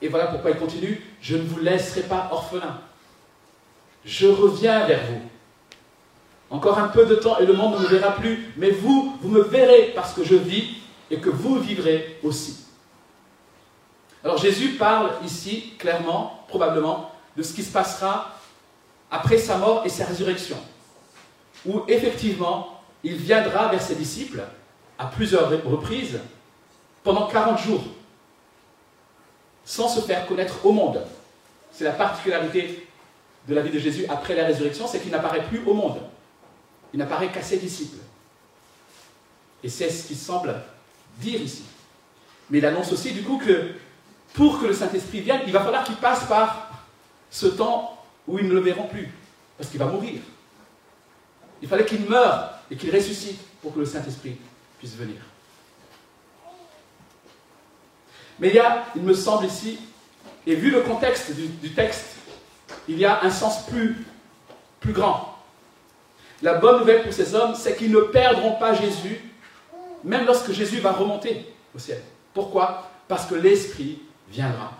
Et 0.00 0.08
voilà 0.08 0.26
pourquoi 0.26 0.50
il 0.50 0.58
continue, 0.58 1.02
je 1.20 1.36
ne 1.36 1.42
vous 1.42 1.58
laisserai 1.58 2.02
pas 2.02 2.28
orphelin. 2.30 2.80
Je 4.04 4.26
reviens 4.26 4.86
vers 4.86 5.04
vous. 5.06 5.20
Encore 6.50 6.78
un 6.78 6.88
peu 6.88 7.06
de 7.06 7.16
temps 7.16 7.38
et 7.38 7.46
le 7.46 7.54
monde 7.54 7.74
ne 7.74 7.80
me 7.80 7.86
verra 7.86 8.12
plus, 8.12 8.52
mais 8.56 8.70
vous, 8.70 9.16
vous 9.20 9.28
me 9.28 9.42
verrez 9.42 9.92
parce 9.94 10.12
que 10.12 10.22
je 10.22 10.36
vis 10.36 10.76
et 11.10 11.18
que 11.18 11.30
vous 11.30 11.58
vivrez 11.58 12.18
aussi. 12.22 12.66
Alors 14.22 14.38
Jésus 14.38 14.74
parle 14.74 15.10
ici 15.24 15.72
clairement, 15.78 16.44
probablement, 16.48 17.10
de 17.36 17.42
ce 17.42 17.52
qui 17.52 17.62
se 17.62 17.72
passera 17.72 18.32
après 19.10 19.38
sa 19.38 19.58
mort 19.58 19.84
et 19.84 19.88
sa 19.88 20.04
résurrection, 20.04 20.56
où 21.64 21.82
effectivement 21.88 22.80
il 23.02 23.16
viendra 23.16 23.68
vers 23.68 23.82
ses 23.82 23.94
disciples 23.94 24.42
à 24.98 25.06
plusieurs 25.06 25.50
reprises 25.64 26.20
pendant 27.02 27.26
40 27.26 27.58
jours 27.58 27.84
sans 29.64 29.88
se 29.88 30.00
faire 30.00 30.26
connaître 30.26 30.64
au 30.64 30.72
monde. 30.72 31.02
C'est 31.72 31.84
la 31.84 31.92
particularité 31.92 32.86
de 33.48 33.54
la 33.54 33.62
vie 33.62 33.70
de 33.70 33.78
Jésus 33.78 34.06
après 34.08 34.34
la 34.34 34.46
résurrection, 34.46 34.86
c'est 34.86 35.00
qu'il 35.00 35.10
n'apparaît 35.10 35.44
plus 35.44 35.62
au 35.66 35.74
monde. 35.74 35.98
Il 36.92 36.98
n'apparaît 36.98 37.30
qu'à 37.30 37.42
ses 37.42 37.58
disciples. 37.58 37.98
Et 39.62 39.68
c'est 39.68 39.90
ce 39.90 40.06
qu'il 40.06 40.16
semble 40.16 40.54
dire 41.18 41.40
ici. 41.40 41.64
Mais 42.50 42.58
il 42.58 42.66
annonce 42.66 42.92
aussi 42.92 43.12
du 43.12 43.22
coup 43.22 43.38
que 43.38 43.72
pour 44.34 44.60
que 44.60 44.66
le 44.66 44.74
Saint-Esprit 44.74 45.20
vienne, 45.20 45.40
il 45.46 45.52
va 45.52 45.60
falloir 45.60 45.84
qu'il 45.84 45.96
passe 45.96 46.24
par 46.26 46.70
ce 47.30 47.46
temps 47.46 47.98
où 48.28 48.38
ils 48.38 48.48
ne 48.48 48.54
le 48.54 48.60
verront 48.60 48.86
plus, 48.86 49.12
parce 49.56 49.70
qu'il 49.70 49.78
va 49.78 49.86
mourir. 49.86 50.20
Il 51.62 51.68
fallait 51.68 51.84
qu'il 51.86 52.04
meure 52.04 52.52
et 52.70 52.76
qu'il 52.76 52.94
ressuscite 52.94 53.40
pour 53.62 53.74
que 53.74 53.80
le 53.80 53.86
Saint-Esprit 53.86 54.36
venir. 54.94 55.20
Mais 58.38 58.48
il 58.48 58.54
y 58.54 58.58
a, 58.58 58.84
il 58.94 59.02
me 59.02 59.14
semble 59.14 59.46
ici, 59.46 59.78
et 60.46 60.54
vu 60.54 60.70
le 60.70 60.82
contexte 60.82 61.32
du, 61.34 61.70
texte, 61.72 62.16
il 62.88 62.98
y 62.98 63.04
a 63.04 63.22
un 63.24 63.30
sens 63.30 63.66
plus, 63.66 63.96
plus 64.80 64.92
grand. 64.92 65.36
La 66.42 66.54
bonne 66.54 66.80
nouvelle 66.80 67.02
pour 67.02 67.12
ces 67.12 67.34
hommes, 67.34 67.54
c'est 67.54 67.76
qu'ils 67.76 67.90
ne 67.90 68.00
perdront 68.00 68.52
pas 68.52 68.74
Jésus, 68.74 69.20
même 70.04 70.26
lorsque 70.26 70.52
Jésus 70.52 70.80
va 70.80 70.92
remonter 70.92 71.46
au 71.74 71.78
ciel. 71.78 72.02
Pourquoi? 72.34 72.90
Parce 73.08 73.26
que 73.26 73.34
l'Esprit 73.34 74.00
viendra. 74.28 74.72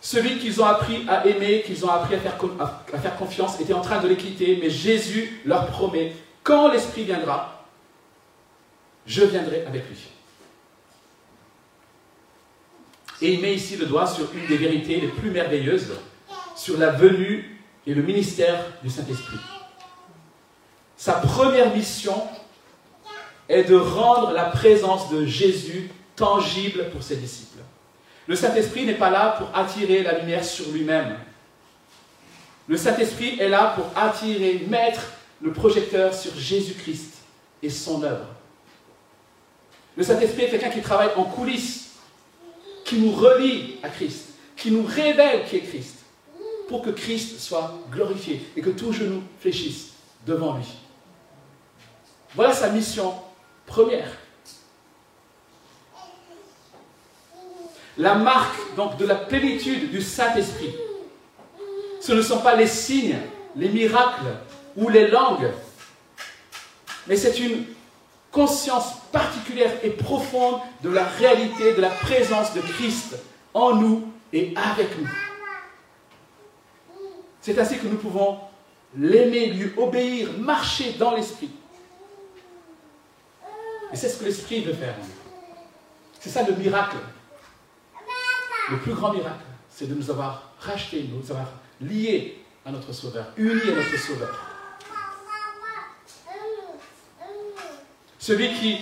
Celui 0.00 0.38
qu'ils 0.38 0.60
ont 0.60 0.66
appris 0.66 1.04
à 1.08 1.26
aimer, 1.26 1.62
qu'ils 1.62 1.84
ont 1.84 1.90
appris 1.90 2.14
à 2.14 2.18
faire, 2.18 2.36
à 2.60 2.98
faire 2.98 3.16
confiance, 3.16 3.60
était 3.60 3.72
en 3.72 3.80
train 3.80 4.00
de 4.00 4.08
les 4.08 4.16
quitter, 4.16 4.58
mais 4.60 4.70
Jésus 4.70 5.40
leur 5.44 5.66
promet, 5.66 6.14
quand 6.46 6.68
l'Esprit 6.68 7.02
viendra, 7.02 7.64
je 9.04 9.24
viendrai 9.24 9.64
avec 9.66 9.88
lui. 9.88 9.98
Et 13.20 13.32
il 13.32 13.40
met 13.40 13.54
ici 13.54 13.76
le 13.76 13.86
doigt 13.86 14.06
sur 14.06 14.32
une 14.32 14.46
des 14.46 14.56
vérités 14.56 15.00
les 15.00 15.08
plus 15.08 15.32
merveilleuses, 15.32 15.92
sur 16.54 16.78
la 16.78 16.90
venue 16.90 17.60
et 17.84 17.94
le 17.94 18.02
ministère 18.02 18.64
du 18.84 18.90
Saint-Esprit. 18.90 19.38
Sa 20.96 21.14
première 21.14 21.74
mission 21.74 22.22
est 23.48 23.64
de 23.64 23.74
rendre 23.74 24.30
la 24.30 24.44
présence 24.44 25.10
de 25.10 25.26
Jésus 25.26 25.90
tangible 26.14 26.90
pour 26.90 27.02
ses 27.02 27.16
disciples. 27.16 27.58
Le 28.28 28.36
Saint-Esprit 28.36 28.86
n'est 28.86 28.94
pas 28.94 29.10
là 29.10 29.34
pour 29.36 29.48
attirer 29.52 30.04
la 30.04 30.20
lumière 30.20 30.44
sur 30.44 30.68
lui-même. 30.70 31.16
Le 32.68 32.76
Saint-Esprit 32.76 33.40
est 33.40 33.48
là 33.48 33.74
pour 33.76 33.86
attirer, 34.00 34.64
mettre 34.68 35.02
le 35.40 35.52
projecteur 35.52 36.14
sur 36.14 36.34
Jésus-Christ 36.36 37.14
et 37.62 37.70
son 37.70 38.02
œuvre. 38.02 38.26
Le 39.96 40.02
Saint-Esprit 40.02 40.44
est 40.44 40.50
quelqu'un 40.50 40.70
qui 40.70 40.82
travaille 40.82 41.10
en 41.16 41.24
coulisses 41.24 41.90
qui 42.84 42.98
nous 42.98 43.12
relie 43.12 43.76
à 43.82 43.88
Christ, 43.88 44.34
qui 44.56 44.70
nous 44.70 44.84
révèle 44.84 45.44
qui 45.46 45.56
est 45.56 45.60
Christ, 45.60 45.96
pour 46.68 46.82
que 46.82 46.90
Christ 46.90 47.38
soit 47.40 47.74
glorifié 47.90 48.40
et 48.56 48.60
que 48.60 48.70
tout 48.70 48.92
genou 48.92 49.22
fléchisse 49.40 49.92
devant 50.26 50.56
lui. 50.56 50.66
Voilà 52.34 52.52
sa 52.52 52.70
mission 52.70 53.14
première. 53.66 54.10
La 57.98 58.14
marque 58.14 58.74
donc 58.76 58.98
de 58.98 59.06
la 59.06 59.14
plénitude 59.14 59.90
du 59.90 60.02
Saint-Esprit, 60.02 60.74
ce 62.00 62.12
ne 62.12 62.20
sont 62.20 62.40
pas 62.40 62.54
les 62.54 62.66
signes, 62.66 63.18
les 63.56 63.70
miracles 63.70 64.36
ou 64.76 64.88
les 64.88 65.08
langues, 65.08 65.50
mais 67.06 67.16
c'est 67.16 67.38
une 67.38 67.64
conscience 68.30 68.96
particulière 69.12 69.72
et 69.82 69.90
profonde 69.90 70.60
de 70.82 70.90
la 70.90 71.04
réalité 71.04 71.72
de 71.74 71.80
la 71.80 71.88
présence 71.88 72.52
de 72.52 72.60
Christ 72.60 73.16
en 73.54 73.76
nous 73.76 74.12
et 74.32 74.52
avec 74.56 74.98
nous. 74.98 75.08
C'est 77.40 77.58
ainsi 77.58 77.78
que 77.78 77.86
nous 77.86 77.96
pouvons 77.96 78.38
l'aimer, 78.96 79.46
lui 79.46 79.72
obéir, 79.76 80.28
marcher 80.38 80.92
dans 80.98 81.14
l'Esprit. 81.14 81.50
Et 83.92 83.96
c'est 83.96 84.08
ce 84.08 84.18
que 84.18 84.24
l'Esprit 84.24 84.62
veut 84.62 84.74
faire. 84.74 84.96
C'est 86.20 86.30
ça 86.30 86.42
le 86.42 86.54
miracle. 86.56 86.96
Le 88.70 88.78
plus 88.78 88.94
grand 88.94 89.12
miracle, 89.12 89.44
c'est 89.70 89.88
de 89.88 89.94
nous 89.94 90.10
avoir 90.10 90.52
rachetés, 90.58 91.04
de 91.04 91.14
nous 91.14 91.30
avoir 91.30 91.52
liés 91.80 92.42
à 92.64 92.72
notre 92.72 92.92
Sauveur, 92.92 93.26
unis 93.36 93.70
à 93.70 93.76
notre 93.76 93.96
Sauveur. 93.96 94.55
Celui 98.18 98.52
qui 98.54 98.78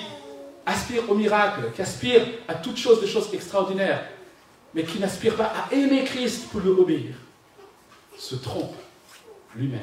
aspire 0.67 1.11
au 1.11 1.15
miracle, 1.15 1.71
qui 1.75 1.83
aspire 1.83 2.23
à 2.49 2.55
toutes 2.55 2.77
choses 2.77 3.01
de 3.01 3.07
choses 3.07 3.29
extraordinaires, 3.33 4.09
mais 4.75 4.85
qui 4.85 4.99
n'aspire 4.99 5.37
pas 5.37 5.53
à 5.55 5.75
aimer 5.75 6.05
Christ 6.05 6.49
pour 6.51 6.61
lui 6.61 6.71
obéir, 6.71 7.15
se 8.17 8.37
trompe 8.37 8.75
lui-même. 9.57 9.81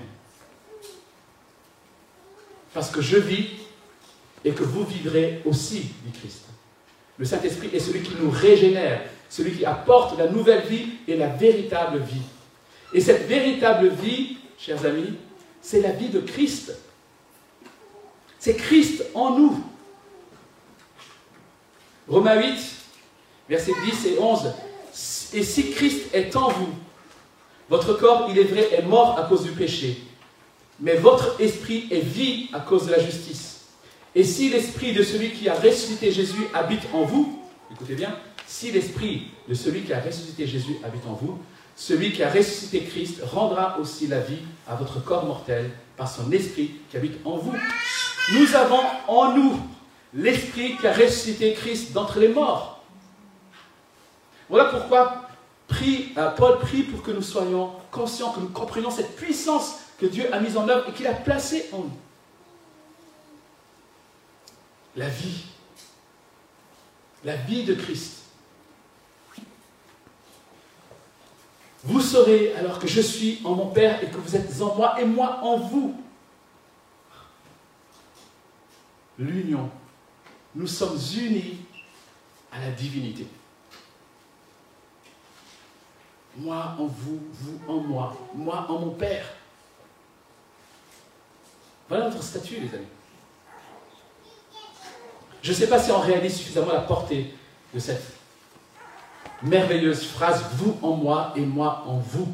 Parce 2.74 2.90
que 2.90 3.02
je 3.02 3.18
vis 3.18 3.48
et 4.44 4.52
que 4.52 4.64
vous 4.64 4.86
vivrez 4.86 5.42
aussi, 5.46 5.92
dit 6.06 6.20
Christ. 6.20 6.46
Le 7.18 7.26
Saint-Esprit 7.26 7.70
est 7.74 7.80
celui 7.80 8.02
qui 8.02 8.16
nous 8.20 8.32
régénère, 8.32 9.02
celui 9.30 9.52
qui 9.52 9.66
apporte 9.66 10.18
la 10.18 10.28
nouvelle 10.28 10.66
vie 10.66 10.88
et 11.08 11.16
la 11.16 11.28
véritable 11.28 12.00
vie. 12.00 12.22
Et 12.94 13.02
cette 13.02 13.28
véritable 13.28 13.90
vie, 13.90 14.38
chers 14.58 14.86
amis, 14.86 15.14
c'est 15.62 15.82
la 15.82 15.92
vie 15.92 16.10
de 16.10 16.20
Christ. 16.20 16.74
C'est 18.42 18.56
Christ 18.56 19.06
en 19.14 19.38
nous. 19.38 19.64
Romains 22.08 22.42
8, 22.42 22.56
versets 23.48 23.72
10 23.86 24.06
et 24.08 24.20
11. 24.20 24.52
Et 25.34 25.44
si 25.44 25.70
Christ 25.70 26.08
est 26.12 26.36
en 26.36 26.50
vous, 26.50 26.70
votre 27.70 27.94
corps, 27.94 28.30
il 28.32 28.40
est 28.40 28.46
vrai, 28.46 28.74
est 28.74 28.82
mort 28.82 29.20
à 29.20 29.26
cause 29.26 29.44
du 29.44 29.52
péché, 29.52 30.02
mais 30.80 30.96
votre 30.96 31.40
esprit 31.40 31.88
est 31.92 32.00
vie 32.00 32.50
à 32.52 32.62
cause 32.62 32.88
de 32.88 32.92
la 32.92 33.00
justice. 33.00 33.68
Et 34.16 34.24
si 34.24 34.50
l'esprit 34.50 34.94
de 34.94 35.04
celui 35.04 35.30
qui 35.30 35.48
a 35.48 35.54
ressuscité 35.54 36.12
Jésus 36.12 36.48
habite 36.52 36.88
en 36.94 37.04
vous, 37.04 37.40
écoutez 37.72 37.94
bien, 37.94 38.18
si 38.48 38.72
l'esprit 38.72 39.28
de 39.48 39.54
celui 39.54 39.82
qui 39.82 39.94
a 39.94 40.02
ressuscité 40.02 40.48
Jésus 40.48 40.78
habite 40.84 41.06
en 41.08 41.14
vous, 41.14 41.38
celui 41.76 42.12
qui 42.12 42.24
a 42.24 42.30
ressuscité 42.32 42.82
Christ 42.86 43.22
rendra 43.24 43.78
aussi 43.80 44.08
la 44.08 44.20
vie 44.20 44.40
à 44.68 44.74
votre 44.74 45.00
corps 45.04 45.28
mortel 45.28 45.70
par 45.96 46.10
son 46.10 46.32
esprit 46.32 46.72
qui 46.90 46.98
habite 46.98 47.24
en 47.24 47.38
vous. 47.38 47.54
Nous 48.30 48.56
avons 48.56 48.84
en 49.08 49.34
nous 49.34 49.60
l'esprit 50.14 50.78
qui 50.78 50.88
a 50.88 50.94
ressuscité 50.94 51.54
Christ 51.54 51.92
d'entre 51.92 52.20
les 52.20 52.28
morts. 52.30 52.84
Voilà 54.50 54.66
pourquoi 54.66 55.32
euh, 56.18 56.32
Paul 56.32 56.60
prie 56.60 56.84
pour 56.84 57.02
que 57.02 57.12
nous 57.12 57.22
soyons 57.22 57.72
conscients, 57.92 58.32
que 58.32 58.40
nous 58.40 58.50
comprenions 58.50 58.92
cette 58.92 59.16
puissance 59.16 59.80
que 59.98 60.06
Dieu 60.06 60.34
a 60.34 60.40
mise 60.40 60.58
en 60.58 60.68
œuvre 60.68 60.90
et 60.90 60.94
qu'il 60.94 61.08
a 61.08 61.14
placée 61.14 61.70
en 61.72 61.80
nous. 61.80 61.98
La 64.96 65.08
vie. 65.08 65.46
La 67.24 67.36
vie 67.36 67.64
de 67.64 67.74
Christ. 67.74 68.18
Vous 71.84 72.02
saurez 72.02 72.54
alors 72.56 72.78
que 72.78 72.88
je 72.88 73.02
suis 73.02 73.42
en 73.44 73.56
mon 73.56 73.68
Père 73.68 74.04
et 74.04 74.08
que 74.08 74.18
vous 74.18 74.36
êtes 74.36 74.62
en 74.62 74.76
moi 74.76 75.00
et 75.00 75.06
moi 75.06 75.40
en 75.42 75.58
vous. 75.58 75.96
L'union. 79.22 79.70
Nous 80.56 80.68
sommes 80.68 80.98
unis 81.16 81.60
à 82.52 82.60
la 82.60 82.72
divinité. 82.72 83.28
Moi 86.38 86.76
en 86.80 86.86
vous, 86.86 87.22
vous 87.32 87.60
en 87.68 87.80
moi, 87.82 88.18
moi 88.34 88.66
en 88.68 88.80
mon 88.80 88.92
Père. 88.92 89.26
Voilà 91.88 92.06
notre 92.06 92.24
statut, 92.24 92.56
les 92.56 92.74
amis. 92.74 92.88
Je 95.44 95.52
ne 95.52 95.56
sais 95.56 95.68
pas 95.68 95.80
si 95.80 95.92
on 95.92 96.00
réalise 96.00 96.38
suffisamment 96.38 96.74
la 96.74 96.82
portée 96.82 97.34
de 97.74 97.80
cette 97.80 98.14
merveilleuse 99.44 100.06
phrase, 100.06 100.44
vous 100.54 100.78
en 100.82 100.96
moi 100.96 101.34
et 101.36 101.42
moi 101.42 101.84
en 101.86 101.98
vous. 101.98 102.34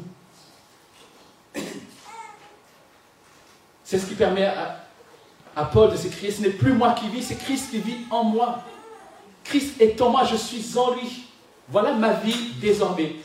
C'est 3.84 3.98
ce 3.98 4.06
qui 4.06 4.14
permet 4.14 4.44
à, 4.44 4.77
à 5.58 5.64
Paul 5.64 5.90
de 5.90 5.96
s'écrire, 5.96 6.32
ce 6.32 6.40
n'est 6.40 6.50
plus 6.50 6.72
moi 6.72 6.92
qui 6.92 7.08
vis, 7.08 7.24
c'est 7.24 7.34
Christ 7.34 7.72
qui 7.72 7.80
vit 7.80 7.98
en 8.10 8.22
moi. 8.22 8.60
Christ 9.42 9.80
est 9.80 10.00
en 10.00 10.10
moi, 10.10 10.22
je 10.24 10.36
suis 10.36 10.78
en 10.78 10.92
lui. 10.94 11.24
Voilà 11.68 11.92
ma 11.94 12.12
vie 12.12 12.52
désormais. 12.60 13.16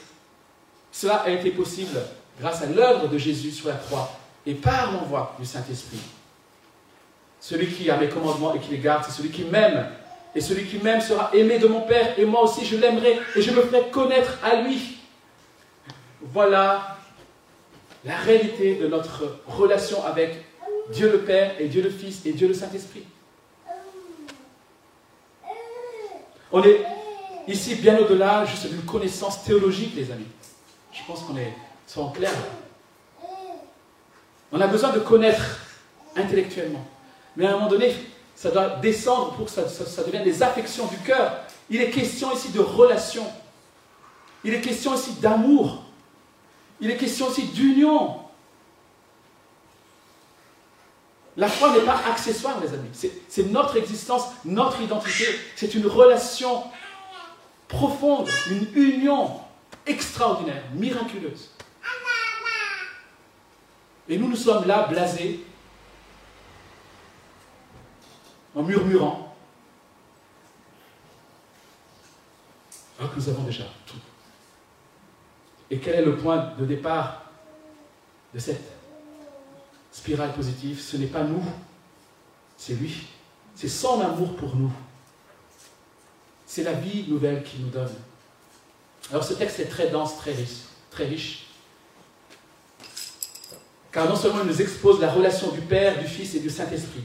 Cela 0.92 1.18
a 1.18 1.30
été 1.30 1.52
possible 1.52 1.96
grâce 2.40 2.64
à 2.64 2.66
l'œuvre 2.66 3.08
de 3.08 3.20
Jésus 3.20 3.52
sur 3.52 3.68
la 3.68 3.76
croix 3.76 4.12
et 4.48 4.56
par 4.56 4.94
l'envoi 4.94 5.36
du 5.40 5.46
Saint-Esprit. 5.46 6.00
Celui 7.40 7.68
qui 7.68 7.88
a 7.92 7.98
mes 7.98 8.10
commandements 8.10 8.56
et 8.56 8.60
qui 8.60 8.72
les 8.72 8.80
garde, 8.80 9.04
c'est 9.06 9.12
celui 9.12 9.30
qui 9.30 9.44
m'aime. 9.44 9.86
Et 10.34 10.42
celui 10.42 10.66
qui 10.66 10.80
m'aime 10.80 11.02
sera 11.02 11.30
aimé 11.36 11.60
de 11.60 11.68
mon 11.68 11.82
Père, 11.82 12.18
et 12.18 12.26
moi 12.26 12.42
aussi 12.42 12.66
je 12.66 12.78
l'aimerai, 12.78 13.20
et 13.36 13.42
je 13.44 13.52
me 13.52 13.62
ferai 13.62 13.92
connaître 13.92 14.40
à 14.44 14.56
lui. 14.56 14.98
Voilà 16.20 16.98
la 18.04 18.18
réalité 18.18 18.74
de 18.74 18.88
notre 18.88 19.40
relation 19.46 20.04
avec 20.04 20.44
Dieu 20.92 21.12
le 21.12 21.20
Père, 21.20 21.60
et 21.60 21.68
Dieu 21.68 21.82
le 21.82 21.90
Fils, 21.90 22.26
et 22.26 22.34
Dieu 22.34 22.48
le 22.48 22.54
Saint-Esprit. 22.54 23.04
On 26.52 26.64
est 26.64 26.86
ici 27.48 27.76
bien 27.76 27.98
au-delà 27.98 28.46
juste 28.46 28.68
d'une 28.68 28.84
connaissance 28.84 29.44
théologique, 29.44 29.96
les 29.96 30.12
amis. 30.12 30.28
Je 30.92 31.00
pense 31.08 31.22
qu'on 31.24 31.38
est 31.38 31.54
en 31.96 32.10
clair. 32.10 32.32
On 34.52 34.62
a 34.62 34.68
besoin 34.68 34.92
de 34.92 35.00
connaître 35.00 35.60
intellectuellement. 36.16 36.86
Mais 37.36 37.48
à 37.48 37.52
un 37.52 37.54
moment 37.54 37.68
donné, 37.68 37.96
ça 38.36 38.52
doit 38.52 38.76
descendre 38.78 39.34
pour 39.34 39.46
que 39.46 39.52
ça, 39.52 40.04
devienne 40.04 40.24
des 40.24 40.44
affections 40.44 40.86
du 40.88 40.98
cœur. 40.98 41.40
Il 41.70 41.82
est 41.82 41.90
question 41.90 42.32
ici 42.34 42.52
de 42.52 42.60
relation. 42.60 43.26
Il 44.44 44.54
est 44.54 44.62
question 44.62 44.94
ici 44.94 45.14
d'amour. 45.22 45.84
Il 46.82 46.92
est 46.92 46.98
question 46.98 47.28
aussi 47.28 47.44
d'union. 47.48 48.18
La 51.36 51.48
foi 51.48 51.74
n'est 51.74 51.86
pas 51.86 52.00
accessoire, 52.12 52.60
mes 52.60 52.68
amis. 52.68 52.90
C'est 53.28 53.44
notre 53.44 53.78
existence, 53.78 54.28
notre 54.46 54.82
identité. 54.82 55.26
C'est 55.56 55.74
une 55.74 55.88
relation 55.88 56.64
profonde, 57.68 58.28
une 58.52 58.68
union 58.76 59.42
extraordinaire, 59.86 60.64
miraculeuse. 60.74 61.50
Et 64.08 64.18
nous, 64.18 64.28
nous 64.28 64.36
sommes 64.36 64.68
là, 64.68 64.88
blasés, 64.88 65.44
en 68.56 68.62
murmurant, 68.62 69.36
alors 73.00 73.12
que 73.12 73.20
nous 73.20 73.30
avons 73.30 73.44
déjà 73.44 73.64
tout. 73.88 73.98
Et 75.72 75.80
quel 75.80 75.96
est 75.96 76.06
le 76.06 76.16
point 76.18 76.54
de 76.60 76.66
départ 76.66 77.24
de 78.34 78.40
cette 78.40 78.73
spirale 79.94 80.34
positive 80.34 80.82
Ce 80.82 80.98
n'est 80.98 81.08
pas 81.08 81.24
nous, 81.24 81.44
c'est 82.58 82.74
lui. 82.74 83.08
C'est 83.56 83.70
son 83.70 84.02
amour 84.02 84.36
pour 84.36 84.56
nous. 84.56 84.72
C'est 86.46 86.64
la 86.64 86.74
vie 86.74 87.06
nouvelle 87.08 87.44
qu'il 87.44 87.62
nous 87.62 87.70
donne. 87.70 87.94
Alors 89.12 89.24
ce 89.24 89.34
texte 89.34 89.60
est 89.60 89.66
très 89.66 89.90
dense, 89.90 90.18
très 90.18 90.34
riche, 90.34 90.64
très 90.90 91.06
riche. 91.06 91.48
Car 93.92 94.10
non 94.10 94.16
seulement 94.16 94.42
il 94.42 94.48
nous 94.48 94.62
expose 94.62 95.00
la 95.00 95.12
relation 95.12 95.52
du 95.52 95.62
Père, 95.62 96.00
du 96.00 96.08
Fils 96.08 96.34
et 96.34 96.40
du 96.40 96.50
Saint-Esprit, 96.50 97.04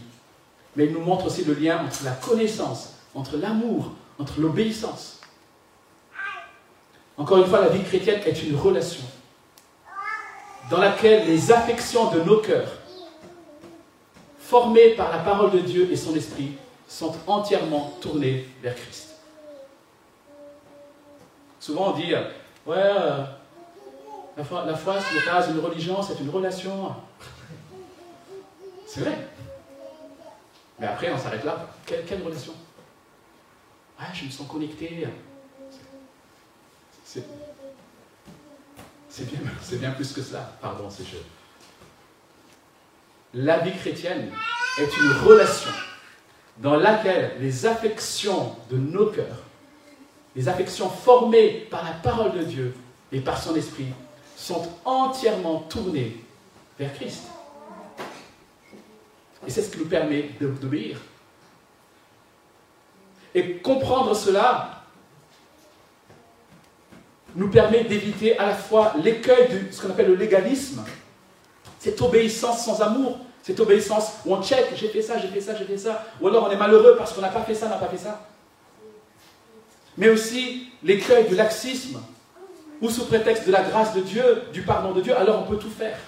mais 0.74 0.86
il 0.86 0.92
nous 0.92 1.02
montre 1.02 1.26
aussi 1.26 1.44
le 1.44 1.52
lien 1.52 1.84
entre 1.84 2.02
la 2.04 2.12
connaissance, 2.12 2.94
entre 3.14 3.36
l'amour, 3.36 3.92
entre 4.18 4.40
l'obéissance. 4.40 5.20
Encore 7.18 7.38
une 7.38 7.46
fois, 7.46 7.60
la 7.60 7.68
vie 7.68 7.82
chrétienne 7.82 8.22
est 8.24 8.42
une 8.42 8.56
relation 8.56 9.04
dans 10.70 10.78
laquelle 10.78 11.26
les 11.26 11.50
affections 11.52 12.10
de 12.10 12.20
nos 12.20 12.40
cœurs, 12.40 12.72
formées 14.38 14.90
par 14.90 15.10
la 15.10 15.18
parole 15.18 15.50
de 15.50 15.60
Dieu 15.60 15.88
et 15.90 15.96
son 15.96 16.14
esprit, 16.14 16.52
sont 16.86 17.14
entièrement 17.26 17.92
tournées 18.00 18.48
vers 18.62 18.74
Christ. 18.74 19.16
Souvent 21.60 21.92
on 21.92 21.96
dit, 21.96 22.14
euh, 22.14 22.22
ouais, 22.66 22.76
euh, 22.76 23.24
la 24.36 24.44
foi, 24.44 24.64
la 24.64 24.74
foi 24.74 24.94
ce 25.00 25.14
n'est 25.14 25.24
pas 25.24 25.46
une 25.48 25.60
religion, 25.60 26.02
c'est 26.02 26.20
une 26.20 26.30
relation. 26.30 26.94
C'est 28.86 29.00
vrai. 29.00 29.18
Mais 30.78 30.86
après, 30.86 31.12
on 31.12 31.18
s'arrête 31.18 31.44
là. 31.44 31.68
Quelle, 31.84 32.22
relation? 32.22 32.54
Ah, 33.98 34.06
je 34.14 34.24
me 34.24 34.30
sens 34.30 34.46
connecté. 34.46 35.08
C'est 37.04 37.24
bien, 39.24 39.40
bien 39.72 39.90
plus 39.92 40.12
que 40.12 40.22
cela. 40.22 40.52
Pardon, 40.60 40.88
c'est 40.90 41.04
je. 41.04 41.16
La 43.34 43.58
vie 43.58 43.76
chrétienne 43.76 44.30
est 44.78 44.96
une 44.96 45.12
relation 45.26 45.70
dans 46.58 46.76
laquelle 46.76 47.36
les 47.40 47.66
affections 47.66 48.56
de 48.70 48.76
nos 48.76 49.06
cœurs, 49.06 49.42
les 50.34 50.48
affections 50.48 50.88
formées 50.88 51.66
par 51.70 51.84
la 51.84 51.92
parole 51.92 52.38
de 52.38 52.44
Dieu 52.44 52.74
et 53.12 53.20
par 53.20 53.40
son 53.40 53.54
esprit, 53.54 53.88
sont 54.36 54.68
entièrement 54.84 55.60
tournées 55.60 56.16
vers 56.78 56.92
Christ. 56.94 57.24
Et 59.46 59.50
c'est 59.50 59.62
ce 59.62 59.70
qui 59.70 59.78
nous 59.78 59.86
permet 59.86 60.30
d'obéir. 60.40 60.98
Et 63.34 63.58
comprendre 63.58 64.14
cela 64.14 64.77
nous 67.38 67.48
permet 67.48 67.84
d'éviter 67.84 68.36
à 68.36 68.46
la 68.46 68.54
fois 68.54 68.94
l'écueil 69.02 69.48
de 69.48 69.72
ce 69.72 69.80
qu'on 69.80 69.90
appelle 69.90 70.08
le 70.08 70.16
légalisme, 70.16 70.84
cette 71.78 72.02
obéissance 72.02 72.64
sans 72.64 72.82
amour, 72.82 73.20
cette 73.44 73.60
obéissance 73.60 74.14
où 74.26 74.34
on 74.34 74.42
check, 74.42 74.66
j'ai 74.74 74.88
fait 74.88 75.00
ça, 75.00 75.18
j'ai 75.18 75.28
fait 75.28 75.40
ça, 75.40 75.54
j'ai 75.54 75.64
fait 75.64 75.78
ça, 75.78 76.04
ou 76.20 76.26
alors 76.26 76.48
on 76.48 76.50
est 76.50 76.56
malheureux 76.56 76.96
parce 76.98 77.12
qu'on 77.12 77.20
n'a 77.20 77.28
pas 77.28 77.42
fait 77.42 77.54
ça, 77.54 77.68
n'a 77.68 77.76
pas 77.76 77.86
fait 77.86 77.96
ça. 77.96 78.26
Mais 79.96 80.08
aussi 80.08 80.72
l'écueil 80.82 81.28
du 81.28 81.36
laxisme, 81.36 82.00
ou 82.80 82.90
sous 82.90 83.06
prétexte 83.06 83.46
de 83.46 83.52
la 83.52 83.62
grâce 83.62 83.94
de 83.94 84.00
Dieu, 84.00 84.42
du 84.52 84.62
pardon 84.62 84.92
de 84.92 85.00
Dieu, 85.00 85.16
alors 85.16 85.40
on 85.40 85.48
peut 85.48 85.58
tout 85.58 85.70
faire. 85.70 85.98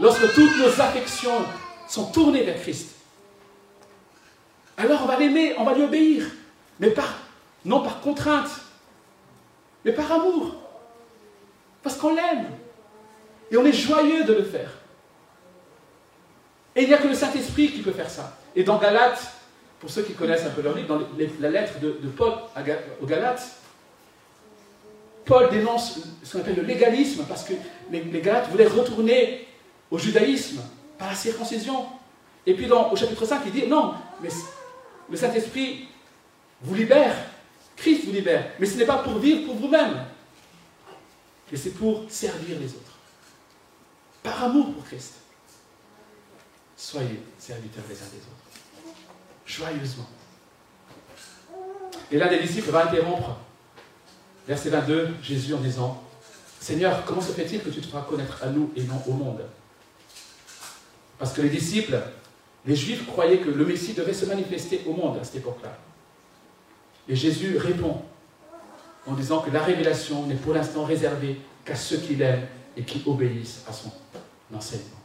Lorsque 0.00 0.34
toutes 0.34 0.58
nos 0.58 0.80
affections 0.82 1.44
sont 1.88 2.06
tournées 2.06 2.42
vers 2.42 2.60
Christ, 2.60 2.90
alors 4.76 5.02
on 5.04 5.06
va 5.06 5.16
l'aimer, 5.16 5.54
on 5.58 5.64
va 5.64 5.74
lui 5.74 5.84
obéir, 5.84 6.24
mais 6.80 6.90
par, 6.90 7.14
non 7.64 7.82
par 7.82 8.00
contrainte, 8.00 8.50
mais 9.84 9.92
par 9.92 10.10
amour, 10.10 10.54
parce 11.82 11.96
qu'on 11.96 12.14
l'aime, 12.14 12.46
et 13.50 13.56
on 13.56 13.64
est 13.64 13.72
joyeux 13.72 14.24
de 14.24 14.32
le 14.32 14.42
faire. 14.42 14.70
Et 16.76 16.82
il 16.82 16.88
n'y 16.88 16.94
a 16.94 16.98
que 16.98 17.06
le 17.06 17.14
Saint-Esprit 17.14 17.70
qui 17.70 17.82
peut 17.82 17.92
faire 17.92 18.10
ça. 18.10 18.36
Et 18.56 18.64
dans 18.64 18.78
Galates, 18.78 19.32
pour 19.78 19.90
ceux 19.90 20.02
qui 20.02 20.14
connaissent 20.14 20.46
un 20.46 20.50
peu 20.50 20.62
leur 20.62 20.74
livre, 20.74 20.88
dans 20.88 21.06
la 21.40 21.50
lettre 21.50 21.78
de, 21.78 21.92
Paul 22.16 22.32
aux 23.00 23.06
Galates, 23.06 23.46
Paul 25.24 25.50
dénonce 25.50 26.00
ce 26.22 26.32
qu'on 26.32 26.40
appelle 26.40 26.56
le 26.56 26.62
légalisme, 26.62 27.24
parce 27.28 27.44
que 27.44 27.54
les, 27.90 28.20
Galates 28.20 28.48
voulaient 28.50 28.66
retourner 28.66 29.46
au 29.90 29.98
judaïsme, 29.98 30.62
par 30.98 31.08
la 31.10 31.14
circoncision. 31.14 31.86
Et 32.46 32.54
puis 32.54 32.66
dans, 32.66 32.90
au 32.90 32.96
chapitre 32.96 33.24
5, 33.24 33.42
il 33.46 33.52
dit, 33.52 33.66
non, 33.66 33.94
mais 34.22 34.28
le 35.10 35.16
Saint-Esprit 35.16 35.88
vous 36.62 36.74
libère, 36.74 37.14
Christ 37.76 38.04
vous 38.04 38.12
libère, 38.12 38.52
mais 38.58 38.66
ce 38.66 38.76
n'est 38.76 38.86
pas 38.86 38.98
pour 38.98 39.18
vivre 39.18 39.46
pour 39.46 39.56
vous-même, 39.56 40.06
mais 41.50 41.58
c'est 41.58 41.70
pour 41.70 42.04
servir 42.08 42.58
les 42.58 42.68
autres. 42.68 42.98
Par 44.22 44.44
amour 44.44 44.72
pour 44.72 44.84
Christ. 44.84 45.14
Soyez 46.76 47.22
serviteurs 47.38 47.84
les 47.88 47.96
uns 47.96 48.06
des 48.06 48.18
autres. 48.18 48.94
Joyeusement. 49.46 50.08
Et 52.10 52.16
l'un 52.16 52.28
des 52.28 52.40
disciples 52.40 52.70
va 52.70 52.86
interrompre, 52.86 53.38
verset 54.46 54.70
22, 54.70 55.14
Jésus 55.22 55.54
en 55.54 55.60
disant, 55.60 56.02
Seigneur, 56.60 57.04
comment 57.04 57.20
se 57.20 57.32
fait-il 57.32 57.62
que 57.62 57.70
tu 57.70 57.80
te 57.80 57.86
feras 57.86 58.02
connaître 58.02 58.42
à 58.42 58.46
nous 58.46 58.72
et 58.76 58.82
non 58.84 59.02
au 59.06 59.12
monde? 59.12 59.42
Parce 61.18 61.32
que 61.32 61.42
les 61.42 61.50
disciples, 61.50 62.00
les 62.66 62.76
Juifs 62.76 63.06
croyaient 63.06 63.38
que 63.38 63.50
le 63.50 63.64
Messie 63.64 63.92
devait 63.92 64.14
se 64.14 64.24
manifester 64.24 64.82
au 64.86 64.92
monde 64.92 65.18
à 65.18 65.24
cette 65.24 65.36
époque-là. 65.36 65.76
Et 67.08 67.16
Jésus 67.16 67.58
répond 67.58 68.02
en 69.06 69.12
disant 69.12 69.40
que 69.40 69.50
la 69.50 69.62
révélation 69.62 70.26
n'est 70.26 70.34
pour 70.34 70.54
l'instant 70.54 70.84
réservée 70.84 71.40
qu'à 71.64 71.76
ceux 71.76 71.98
qui 71.98 72.16
l'aiment 72.16 72.46
et 72.76 72.82
qui 72.82 73.02
obéissent 73.06 73.64
à 73.68 73.72
son 73.72 73.90
enseignement. 74.54 75.00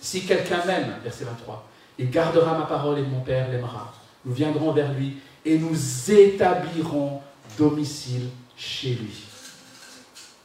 Si 0.00 0.24
quelqu'un 0.24 0.64
m'aime, 0.64 0.94
verset 1.02 1.24
23, 1.24 1.68
il 1.98 2.10
gardera 2.10 2.56
ma 2.58 2.66
parole 2.66 2.98
et 2.98 3.02
mon 3.02 3.20
Père 3.20 3.50
l'aimera. 3.50 3.92
Nous 4.24 4.32
viendrons 4.32 4.72
vers 4.72 4.92
lui 4.92 5.16
et 5.44 5.58
nous 5.58 5.76
établirons 6.10 7.20
domicile 7.58 8.28
chez 8.56 8.90
lui. 8.90 9.24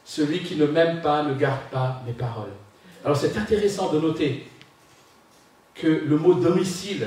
Celui 0.04 0.42
qui 0.42 0.56
ne 0.56 0.66
m'aime 0.66 1.00
pas 1.00 1.22
ne 1.22 1.34
garde 1.34 1.62
pas 1.70 2.02
mes 2.06 2.12
paroles. 2.12 2.52
Alors 3.04 3.16
c'est 3.16 3.36
intéressant 3.36 3.92
de 3.92 4.00
noter 4.00 4.48
que 5.74 5.86
le 5.86 6.16
mot 6.16 6.34
domicile 6.34 7.06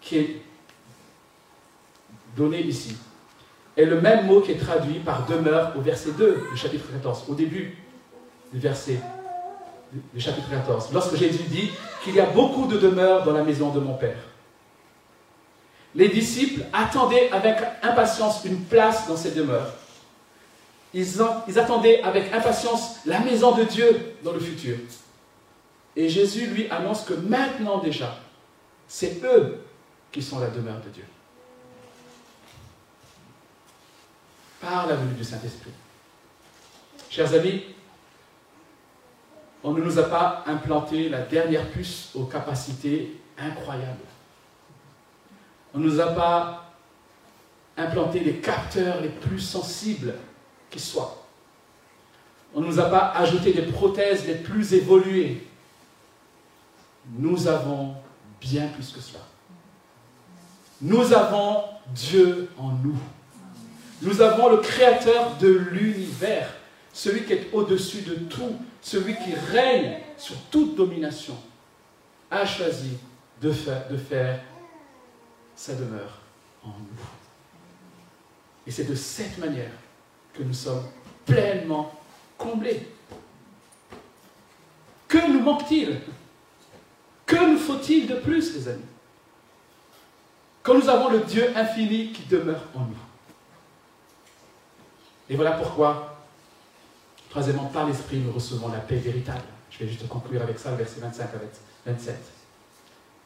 qui 0.00 0.16
est 0.16 0.42
donné 2.36 2.60
ici 2.60 2.96
est 3.76 3.84
le 3.84 4.00
même 4.00 4.26
mot 4.26 4.40
qui 4.40 4.52
est 4.52 4.58
traduit 4.58 4.98
par 4.98 5.26
demeure 5.26 5.72
au 5.76 5.80
verset 5.80 6.12
2 6.12 6.48
du 6.52 6.58
chapitre 6.58 6.84
14, 6.92 7.24
au 7.28 7.34
début 7.34 7.76
du 8.52 8.58
verset 8.58 9.00
du 10.12 10.20
chapitre 10.20 10.50
14, 10.50 10.90
lorsque 10.92 11.16
Jésus 11.16 11.44
dit 11.44 11.70
qu'il 12.04 12.14
y 12.14 12.20
a 12.20 12.26
beaucoup 12.26 12.66
de 12.66 12.78
demeures 12.78 13.24
dans 13.24 13.32
la 13.32 13.42
maison 13.42 13.70
de 13.70 13.80
mon 13.80 13.94
Père. 13.94 14.16
Les 15.94 16.08
disciples 16.08 16.64
attendaient 16.72 17.30
avec 17.30 17.58
impatience 17.82 18.44
une 18.44 18.60
place 18.60 19.06
dans 19.06 19.16
ces 19.16 19.32
demeures. 19.32 19.74
Ils, 20.94 21.20
attendaient 21.58 22.02
avec 22.02 22.32
impatience 22.32 22.96
la 23.06 23.20
maison 23.20 23.52
de 23.52 23.64
Dieu 23.64 24.14
dans 24.22 24.32
le 24.32 24.40
futur. 24.40 24.76
Et 25.96 26.08
Jésus 26.08 26.46
lui 26.46 26.68
annonce 26.70 27.04
que 27.04 27.14
maintenant 27.14 27.78
déjà, 27.78 28.18
c'est 28.88 29.22
eux 29.24 29.58
qui 30.10 30.22
sont 30.22 30.38
la 30.38 30.48
demeure 30.48 30.80
de 30.84 30.90
Dieu. 30.90 31.04
Par 34.62 34.86
la 34.86 34.94
venue 34.94 35.14
du 35.14 35.24
Saint-Esprit. 35.24 35.72
Chers 37.10 37.34
amis, 37.34 37.64
on 39.64 39.72
ne 39.72 39.82
nous 39.82 39.98
a 39.98 40.04
pas 40.04 40.44
implanté 40.46 41.08
la 41.08 41.22
dernière 41.22 41.68
puce 41.70 42.10
aux 42.14 42.26
capacités 42.26 43.20
incroyables. 43.36 44.06
On 45.74 45.78
ne 45.78 45.88
nous 45.88 46.00
a 46.00 46.06
pas 46.06 46.72
implanté 47.76 48.20
les 48.20 48.36
capteurs 48.36 49.00
les 49.00 49.08
plus 49.08 49.40
sensibles 49.40 50.14
qui 50.70 50.78
soit. 50.78 51.26
On 52.54 52.60
ne 52.60 52.66
nous 52.66 52.78
a 52.78 52.88
pas 52.88 53.10
ajouté 53.16 53.52
des 53.52 53.62
prothèses 53.62 54.26
les 54.28 54.36
plus 54.36 54.74
évoluées. 54.74 55.44
Nous 57.18 57.48
avons 57.48 57.96
bien 58.40 58.68
plus 58.68 58.92
que 58.92 59.00
cela. 59.00 59.24
Nous 60.80 61.12
avons 61.12 61.64
Dieu 61.88 62.48
en 62.56 62.70
nous. 62.70 62.98
Nous 64.02 64.20
avons 64.20 64.48
le 64.50 64.56
Créateur 64.56 65.36
de 65.36 65.48
l'univers, 65.48 66.52
celui 66.92 67.24
qui 67.24 67.34
est 67.34 67.48
au-dessus 67.52 68.02
de 68.02 68.14
tout, 68.14 68.56
celui 68.80 69.14
qui 69.14 69.32
règne 69.52 69.98
sur 70.16 70.36
toute 70.50 70.74
domination, 70.74 71.36
a 72.28 72.44
choisi 72.44 72.98
de 73.40 73.52
faire, 73.52 74.40
sa 75.54 75.74
demeure 75.74 76.18
en 76.64 76.70
nous. 76.70 77.04
Et 78.66 78.72
c'est 78.72 78.84
de 78.84 78.94
cette 78.94 79.38
manière 79.38 79.70
que 80.34 80.42
nous 80.42 80.54
sommes 80.54 80.84
pleinement 81.24 81.92
comblés. 82.36 82.88
Que 85.06 85.30
nous 85.30 85.40
manque-t-il? 85.40 86.00
Que 87.24 87.52
nous 87.52 87.58
faut-il 87.58 88.08
de 88.08 88.16
plus, 88.16 88.54
les 88.56 88.68
amis? 88.68 88.82
Quand 90.62 90.74
nous 90.74 90.88
avons 90.88 91.10
le 91.10 91.20
Dieu 91.20 91.52
infini 91.56 92.12
qui 92.12 92.22
demeure 92.24 92.64
en 92.74 92.80
nous. 92.80 93.11
Et 95.32 95.36
voilà 95.36 95.52
pourquoi, 95.52 96.18
troisièmement, 97.30 97.64
par 97.64 97.86
l'Esprit, 97.86 98.18
nous 98.18 98.32
recevons 98.32 98.68
la 98.68 98.80
paix 98.80 98.96
véritable. 98.96 99.40
Je 99.70 99.78
vais 99.78 99.88
juste 99.88 100.06
conclure 100.06 100.42
avec 100.42 100.58
ça, 100.58 100.72
le 100.72 100.76
verset 100.76 101.00
25 101.00 101.22
à 101.22 101.90
27. 101.90 102.14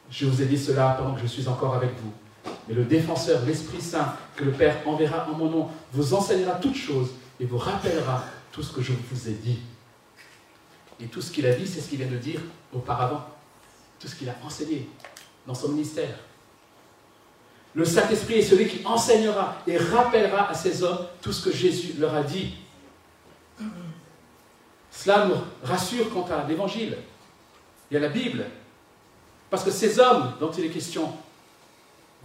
Je 0.09 0.25
vous 0.25 0.41
ai 0.41 0.45
dit 0.45 0.57
cela 0.57 0.95
pendant 0.97 1.15
que 1.15 1.21
je 1.21 1.27
suis 1.27 1.49
encore 1.49 1.75
avec 1.75 1.91
vous 2.01 2.13
mais 2.67 2.73
le 2.73 2.85
défenseur, 2.85 3.43
l'Esprit 3.45 3.81
Saint, 3.81 4.13
que 4.35 4.45
le 4.45 4.51
Père 4.51 4.75
enverra 4.85 5.27
en 5.29 5.35
mon 5.35 5.49
nom, 5.49 5.69
vous 5.91 6.13
enseignera 6.13 6.55
toutes 6.55 6.75
choses 6.75 7.09
et 7.39 7.45
vous 7.45 7.57
rappellera 7.57 8.23
tout 8.51 8.63
ce 8.63 8.73
que 8.73 8.81
je 8.81 8.93
vous 8.93 9.29
ai 9.29 9.33
dit. 9.33 9.59
Et 11.01 11.07
tout 11.07 11.21
ce 11.21 11.31
qu'il 11.31 11.45
a 11.45 11.53
dit, 11.53 11.67
c'est 11.67 11.81
ce 11.81 11.89
qu'il 11.89 11.99
vient 11.99 12.07
de 12.07 12.17
dire 12.17 12.39
auparavant. 12.73 13.25
Tout 13.99 14.07
ce 14.07 14.15
qu'il 14.15 14.29
a 14.29 14.35
enseigné 14.45 14.89
dans 15.45 15.53
son 15.53 15.69
ministère. 15.69 16.17
Le 17.77 17.85
Saint-Esprit 17.85 18.39
est 18.39 18.41
celui 18.41 18.67
qui 18.67 18.83
enseignera 18.87 19.55
et 19.67 19.77
rappellera 19.77 20.49
à 20.49 20.55
ces 20.55 20.81
hommes 20.81 21.05
tout 21.21 21.31
ce 21.31 21.47
que 21.47 21.55
Jésus 21.55 21.93
leur 21.99 22.15
a 22.15 22.23
dit. 22.23 22.55
Cela 24.89 25.27
nous 25.27 25.35
rassure 25.61 26.11
quant 26.11 26.25
à 26.25 26.43
l'Évangile 26.47 26.97
et 27.91 27.97
à 27.97 27.99
la 27.99 28.09
Bible. 28.09 28.45
Parce 29.51 29.63
que 29.63 29.69
ces 29.69 29.99
hommes 29.99 30.33
dont 30.39 30.49
il 30.49 30.65
est 30.65 30.69
question 30.69 31.13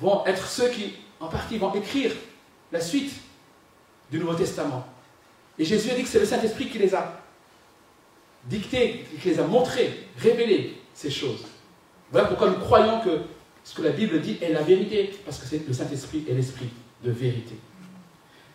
vont 0.00 0.24
être 0.24 0.46
ceux 0.46 0.70
qui, 0.70 0.94
en 1.20 1.28
partie, 1.28 1.59
vont 1.59 1.74
écrire 1.74 2.12
la 2.72 2.80
suite 2.80 3.12
du 4.11 4.18
Nouveau 4.18 4.34
Testament. 4.34 4.86
Et 5.59 5.66
Jésus 5.66 5.90
a 5.90 5.94
dit 5.94 6.03
que 6.03 6.09
c'est 6.09 6.20
le 6.20 6.24
Saint-Esprit 6.24 6.70
qui 6.70 6.78
les 6.78 6.94
a 6.94 7.20
dictés, 8.44 9.05
qui 9.20 9.28
les 9.28 9.38
a 9.38 9.46
montrés, 9.46 10.09
révélés 10.16 10.80
ces 10.94 11.11
choses. 11.11 11.44
Voilà 12.11 12.26
pourquoi 12.28 12.48
nous 12.48 12.59
croyons 12.59 13.00
que 13.00 13.20
ce 13.65 13.75
que 13.75 13.83
la 13.83 13.91
Bible 13.91 14.21
dit 14.21 14.39
est 14.41 14.53
la 14.53 14.63
vérité, 14.63 15.19
parce 15.25 15.39
que 15.39 15.57
le 15.57 15.73
Saint-Esprit 15.73 16.25
est 16.29 16.35
l'Esprit 16.35 16.71
de 17.03 17.11
vérité. 17.11 17.57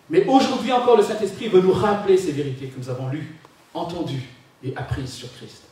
Mais 0.09 0.25
aujourd'hui 0.25 0.71
encore, 0.71 0.97
le 0.97 1.03
Saint-Esprit 1.03 1.49
veut 1.49 1.61
nous 1.61 1.73
rappeler 1.73 2.17
ces 2.17 2.31
vérités 2.31 2.67
que 2.67 2.77
nous 2.77 2.89
avons 2.89 3.09
lues, 3.09 3.35
entendues 3.73 4.23
et 4.63 4.75
apprises 4.75 5.13
sur 5.13 5.31
Christ. 5.33 5.63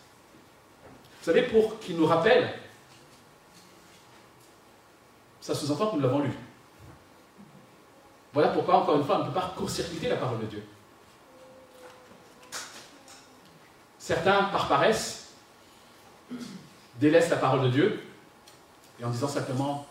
Vous 1.20 1.26
savez, 1.26 1.44
pour 1.44 1.80
qu'il 1.80 1.98
nous 1.98 2.06
rappelle, 2.06 2.54
ça 5.42 5.56
sous-entend 5.56 5.88
que 5.88 5.96
nous 5.96 6.02
l'avons 6.02 6.20
lu. 6.20 6.32
Voilà 8.34 8.50
pourquoi, 8.50 8.76
encore 8.76 8.98
une 8.98 9.04
fois, 9.04 9.18
on 9.18 9.20
ne 9.20 9.28
peut 9.28 9.34
pas 9.34 9.54
court-circuiter 9.56 10.10
la 10.10 10.18
parole 10.18 10.40
de 10.42 10.46
Dieu. 10.46 10.64
Certains, 13.98 14.44
par 14.46 14.68
paresse, 14.68 15.34
délaissent 17.00 17.30
la 17.30 17.38
parole 17.38 17.64
de 17.64 17.70
Dieu 17.70 18.05
et 19.00 19.04
en 19.04 19.10
disant 19.10 19.28
simplement 19.28 19.86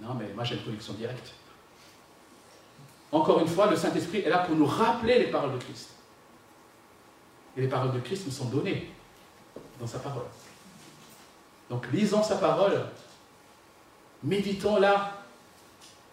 Non, 0.00 0.14
mais 0.14 0.32
moi 0.34 0.44
j'ai 0.44 0.56
une 0.56 0.62
connexion 0.62 0.94
directe. 0.94 1.32
Encore 3.12 3.40
une 3.40 3.48
fois, 3.48 3.68
le 3.68 3.76
Saint-Esprit 3.76 4.18
est 4.18 4.28
là 4.28 4.38
pour 4.38 4.54
nous 4.54 4.66
rappeler 4.66 5.18
les 5.18 5.30
paroles 5.30 5.52
de 5.52 5.58
Christ. 5.58 5.90
Et 7.56 7.62
les 7.62 7.68
paroles 7.68 7.92
de 7.92 7.98
Christ 7.98 8.24
nous 8.26 8.32
sont 8.32 8.46
données 8.46 8.90
dans 9.80 9.86
sa 9.86 9.98
parole. 9.98 10.26
Donc 11.68 11.86
lisons 11.92 12.22
sa 12.22 12.36
parole, 12.36 12.86
méditons-la, 14.22 15.20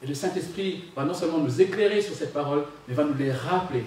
et 0.02 0.08
le 0.08 0.14
Saint-Esprit 0.14 0.86
va 0.96 1.04
non 1.04 1.14
seulement 1.14 1.40
nous 1.40 1.62
éclairer 1.62 2.02
sur 2.02 2.16
cette 2.16 2.34
parole, 2.34 2.66
mais 2.88 2.94
va 2.94 3.04
nous 3.04 3.16
les 3.16 3.32
rappeler 3.32 3.84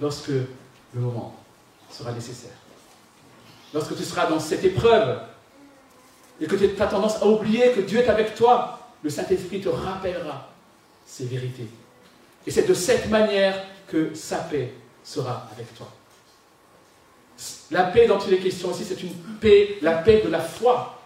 lorsque 0.00 0.28
le 0.28 1.00
moment 1.00 1.34
sera 1.90 2.12
nécessaire. 2.12 2.56
Lorsque 3.72 3.96
tu 3.96 4.04
seras 4.04 4.26
dans 4.26 4.40
cette 4.40 4.64
épreuve 4.64 5.20
et 6.40 6.46
que 6.46 6.56
tu 6.56 6.80
as 6.80 6.86
tendance 6.86 7.22
à 7.22 7.26
oublier 7.26 7.72
que 7.72 7.80
Dieu 7.80 8.00
est 8.00 8.08
avec 8.08 8.34
toi, 8.34 8.78
le 9.02 9.10
Saint-Esprit 9.10 9.60
te 9.60 9.68
rappellera 9.68 10.50
ces 11.06 11.24
vérités. 11.24 11.68
Et 12.46 12.50
c'est 12.50 12.66
de 12.66 12.74
cette 12.74 13.08
manière 13.08 13.64
que 13.88 14.14
sa 14.14 14.38
paix 14.38 14.72
sera 15.02 15.48
avec 15.52 15.74
toi. 15.74 15.88
La 17.70 17.84
paix 17.84 18.06
dont 18.06 18.18
il 18.18 18.34
est 18.34 18.38
question 18.38 18.70
ici, 18.70 18.84
c'est 18.84 19.02
une 19.02 19.12
paix, 19.40 19.78
la 19.82 19.98
paix 19.98 20.22
de 20.24 20.28
la 20.28 20.40
foi, 20.40 21.00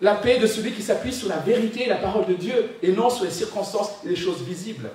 la 0.00 0.14
paix 0.14 0.38
de 0.38 0.46
celui 0.46 0.72
qui 0.72 0.82
s'appuie 0.82 1.12
sur 1.12 1.28
la 1.28 1.38
vérité 1.38 1.84
et 1.84 1.88
la 1.88 1.96
parole 1.96 2.26
de 2.26 2.34
Dieu 2.34 2.76
et 2.82 2.92
non 2.92 3.08
sur 3.08 3.24
les 3.24 3.30
circonstances 3.30 3.90
et 4.04 4.08
les 4.08 4.16
choses 4.16 4.42
visibles. 4.42 4.90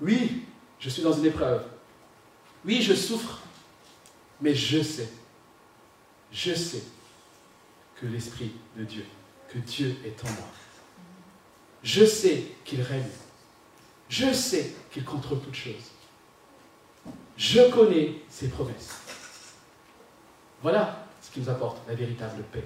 Oui, 0.00 0.44
je 0.78 0.88
suis 0.88 1.02
dans 1.02 1.12
une 1.12 1.26
épreuve. 1.26 1.62
Oui, 2.64 2.82
je 2.82 2.94
souffre. 2.94 3.40
Mais 4.40 4.54
je 4.54 4.82
sais, 4.82 5.08
je 6.32 6.54
sais 6.54 6.82
que 8.00 8.06
l'Esprit 8.06 8.52
de 8.76 8.84
Dieu, 8.84 9.04
que 9.48 9.58
Dieu 9.58 9.96
est 10.04 10.24
en 10.24 10.30
moi. 10.30 10.48
Je 11.82 12.04
sais 12.04 12.44
qu'il 12.64 12.82
règne. 12.82 13.04
Je 14.08 14.32
sais 14.32 14.74
qu'il 14.90 15.04
contrôle 15.04 15.40
toutes 15.40 15.54
choses. 15.54 15.90
Je 17.36 17.70
connais 17.70 18.16
ses 18.28 18.48
promesses. 18.48 18.96
Voilà 20.62 21.06
ce 21.22 21.30
qui 21.30 21.40
nous 21.40 21.48
apporte 21.48 21.78
la 21.88 21.94
véritable 21.94 22.42
paix. 22.52 22.64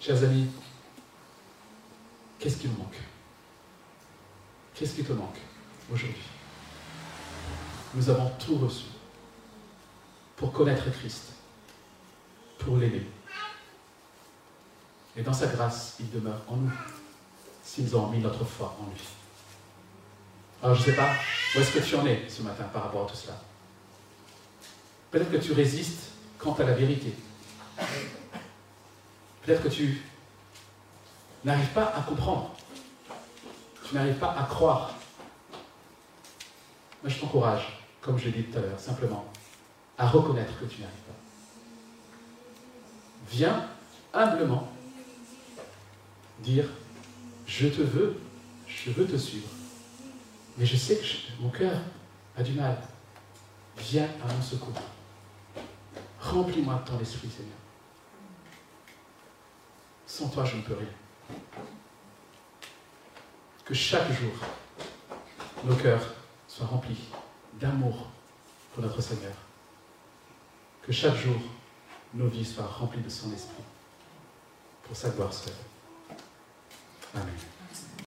Chers 0.00 0.24
amis, 0.24 0.48
qu'est-ce 2.38 2.56
qui 2.56 2.68
nous 2.68 2.76
manque? 2.76 2.96
Qu'est-ce 4.80 4.94
qui 4.94 5.04
te 5.04 5.12
manque 5.12 5.36
aujourd'hui? 5.92 6.22
Nous 7.92 8.08
avons 8.08 8.30
tout 8.38 8.56
reçu 8.56 8.86
pour 10.36 10.52
connaître 10.52 10.90
Christ, 10.90 11.34
pour 12.56 12.78
l'aimer. 12.78 13.06
Et 15.18 15.20
dans 15.20 15.34
sa 15.34 15.48
grâce, 15.48 15.96
il 16.00 16.10
demeure 16.10 16.40
en 16.48 16.56
nous, 16.56 16.72
si 17.62 17.82
nous 17.82 17.94
avons 17.94 18.06
mis 18.06 18.20
notre 18.20 18.42
foi 18.42 18.74
en 18.80 18.86
lui. 18.86 19.02
Alors 20.62 20.74
je 20.76 20.80
ne 20.80 20.86
sais 20.86 20.96
pas 20.96 21.10
où 21.54 21.60
est-ce 21.60 21.72
que 21.72 21.80
tu 21.80 21.94
en 21.96 22.06
es 22.06 22.26
ce 22.30 22.40
matin 22.40 22.64
par 22.72 22.84
rapport 22.84 23.04
à 23.04 23.10
tout 23.10 23.16
cela. 23.16 23.38
Peut-être 25.10 25.30
que 25.30 25.36
tu 25.36 25.52
résistes 25.52 26.12
quant 26.38 26.54
à 26.54 26.64
la 26.64 26.72
vérité. 26.72 27.12
Peut-être 29.42 29.62
que 29.62 29.68
tu 29.68 30.00
n'arrives 31.44 31.72
pas 31.74 31.92
à 31.94 32.00
comprendre. 32.00 32.56
Tu 33.90 33.96
n'arrives 33.96 34.18
pas 34.18 34.36
à 34.38 34.44
croire. 34.44 34.94
Moi, 37.02 37.10
je 37.10 37.18
t'encourage, 37.18 37.80
comme 38.00 38.16
je 38.16 38.26
l'ai 38.26 38.42
dit 38.42 38.44
tout 38.44 38.58
à 38.58 38.60
l'heure, 38.60 38.78
simplement, 38.78 39.26
à 39.98 40.06
reconnaître 40.06 40.56
que 40.60 40.64
tu 40.66 40.78
n'y 40.78 40.84
arrives 40.84 40.96
pas. 40.96 41.14
Viens 43.32 43.66
humblement 44.14 44.70
dire, 46.38 46.66
je 47.48 47.66
te 47.66 47.82
veux, 47.82 48.16
je 48.68 48.92
veux 48.92 49.06
te 49.08 49.16
suivre. 49.16 49.48
Mais 50.56 50.64
je 50.64 50.76
sais 50.76 50.96
que 50.96 51.42
mon 51.42 51.50
cœur 51.50 51.80
a 52.36 52.44
du 52.44 52.52
mal. 52.52 52.80
Viens 53.76 54.08
à 54.22 54.32
mon 54.32 54.40
secours. 54.40 54.72
Remplis-moi 56.20 56.80
de 56.84 56.90
ton 56.90 57.00
esprit, 57.00 57.28
Seigneur. 57.28 57.58
Sans 60.06 60.28
toi, 60.28 60.44
je 60.44 60.58
ne 60.58 60.62
peux 60.62 60.74
rien. 60.74 60.86
Que 63.64 63.74
chaque 63.74 64.10
jour, 64.12 64.32
nos 65.64 65.76
cœurs 65.76 66.14
soient 66.48 66.66
remplis 66.66 67.08
d'amour 67.54 68.08
pour 68.74 68.82
notre 68.82 69.00
Seigneur. 69.00 69.34
Que 70.82 70.92
chaque 70.92 71.16
jour, 71.16 71.40
nos 72.14 72.26
vies 72.26 72.44
soient 72.44 72.66
remplies 72.66 73.02
de 73.02 73.10
son 73.10 73.32
esprit 73.32 73.62
pour 74.82 74.96
sa 74.96 75.10
gloire 75.10 75.32
seule. 75.32 75.52
Amen. 77.14 77.59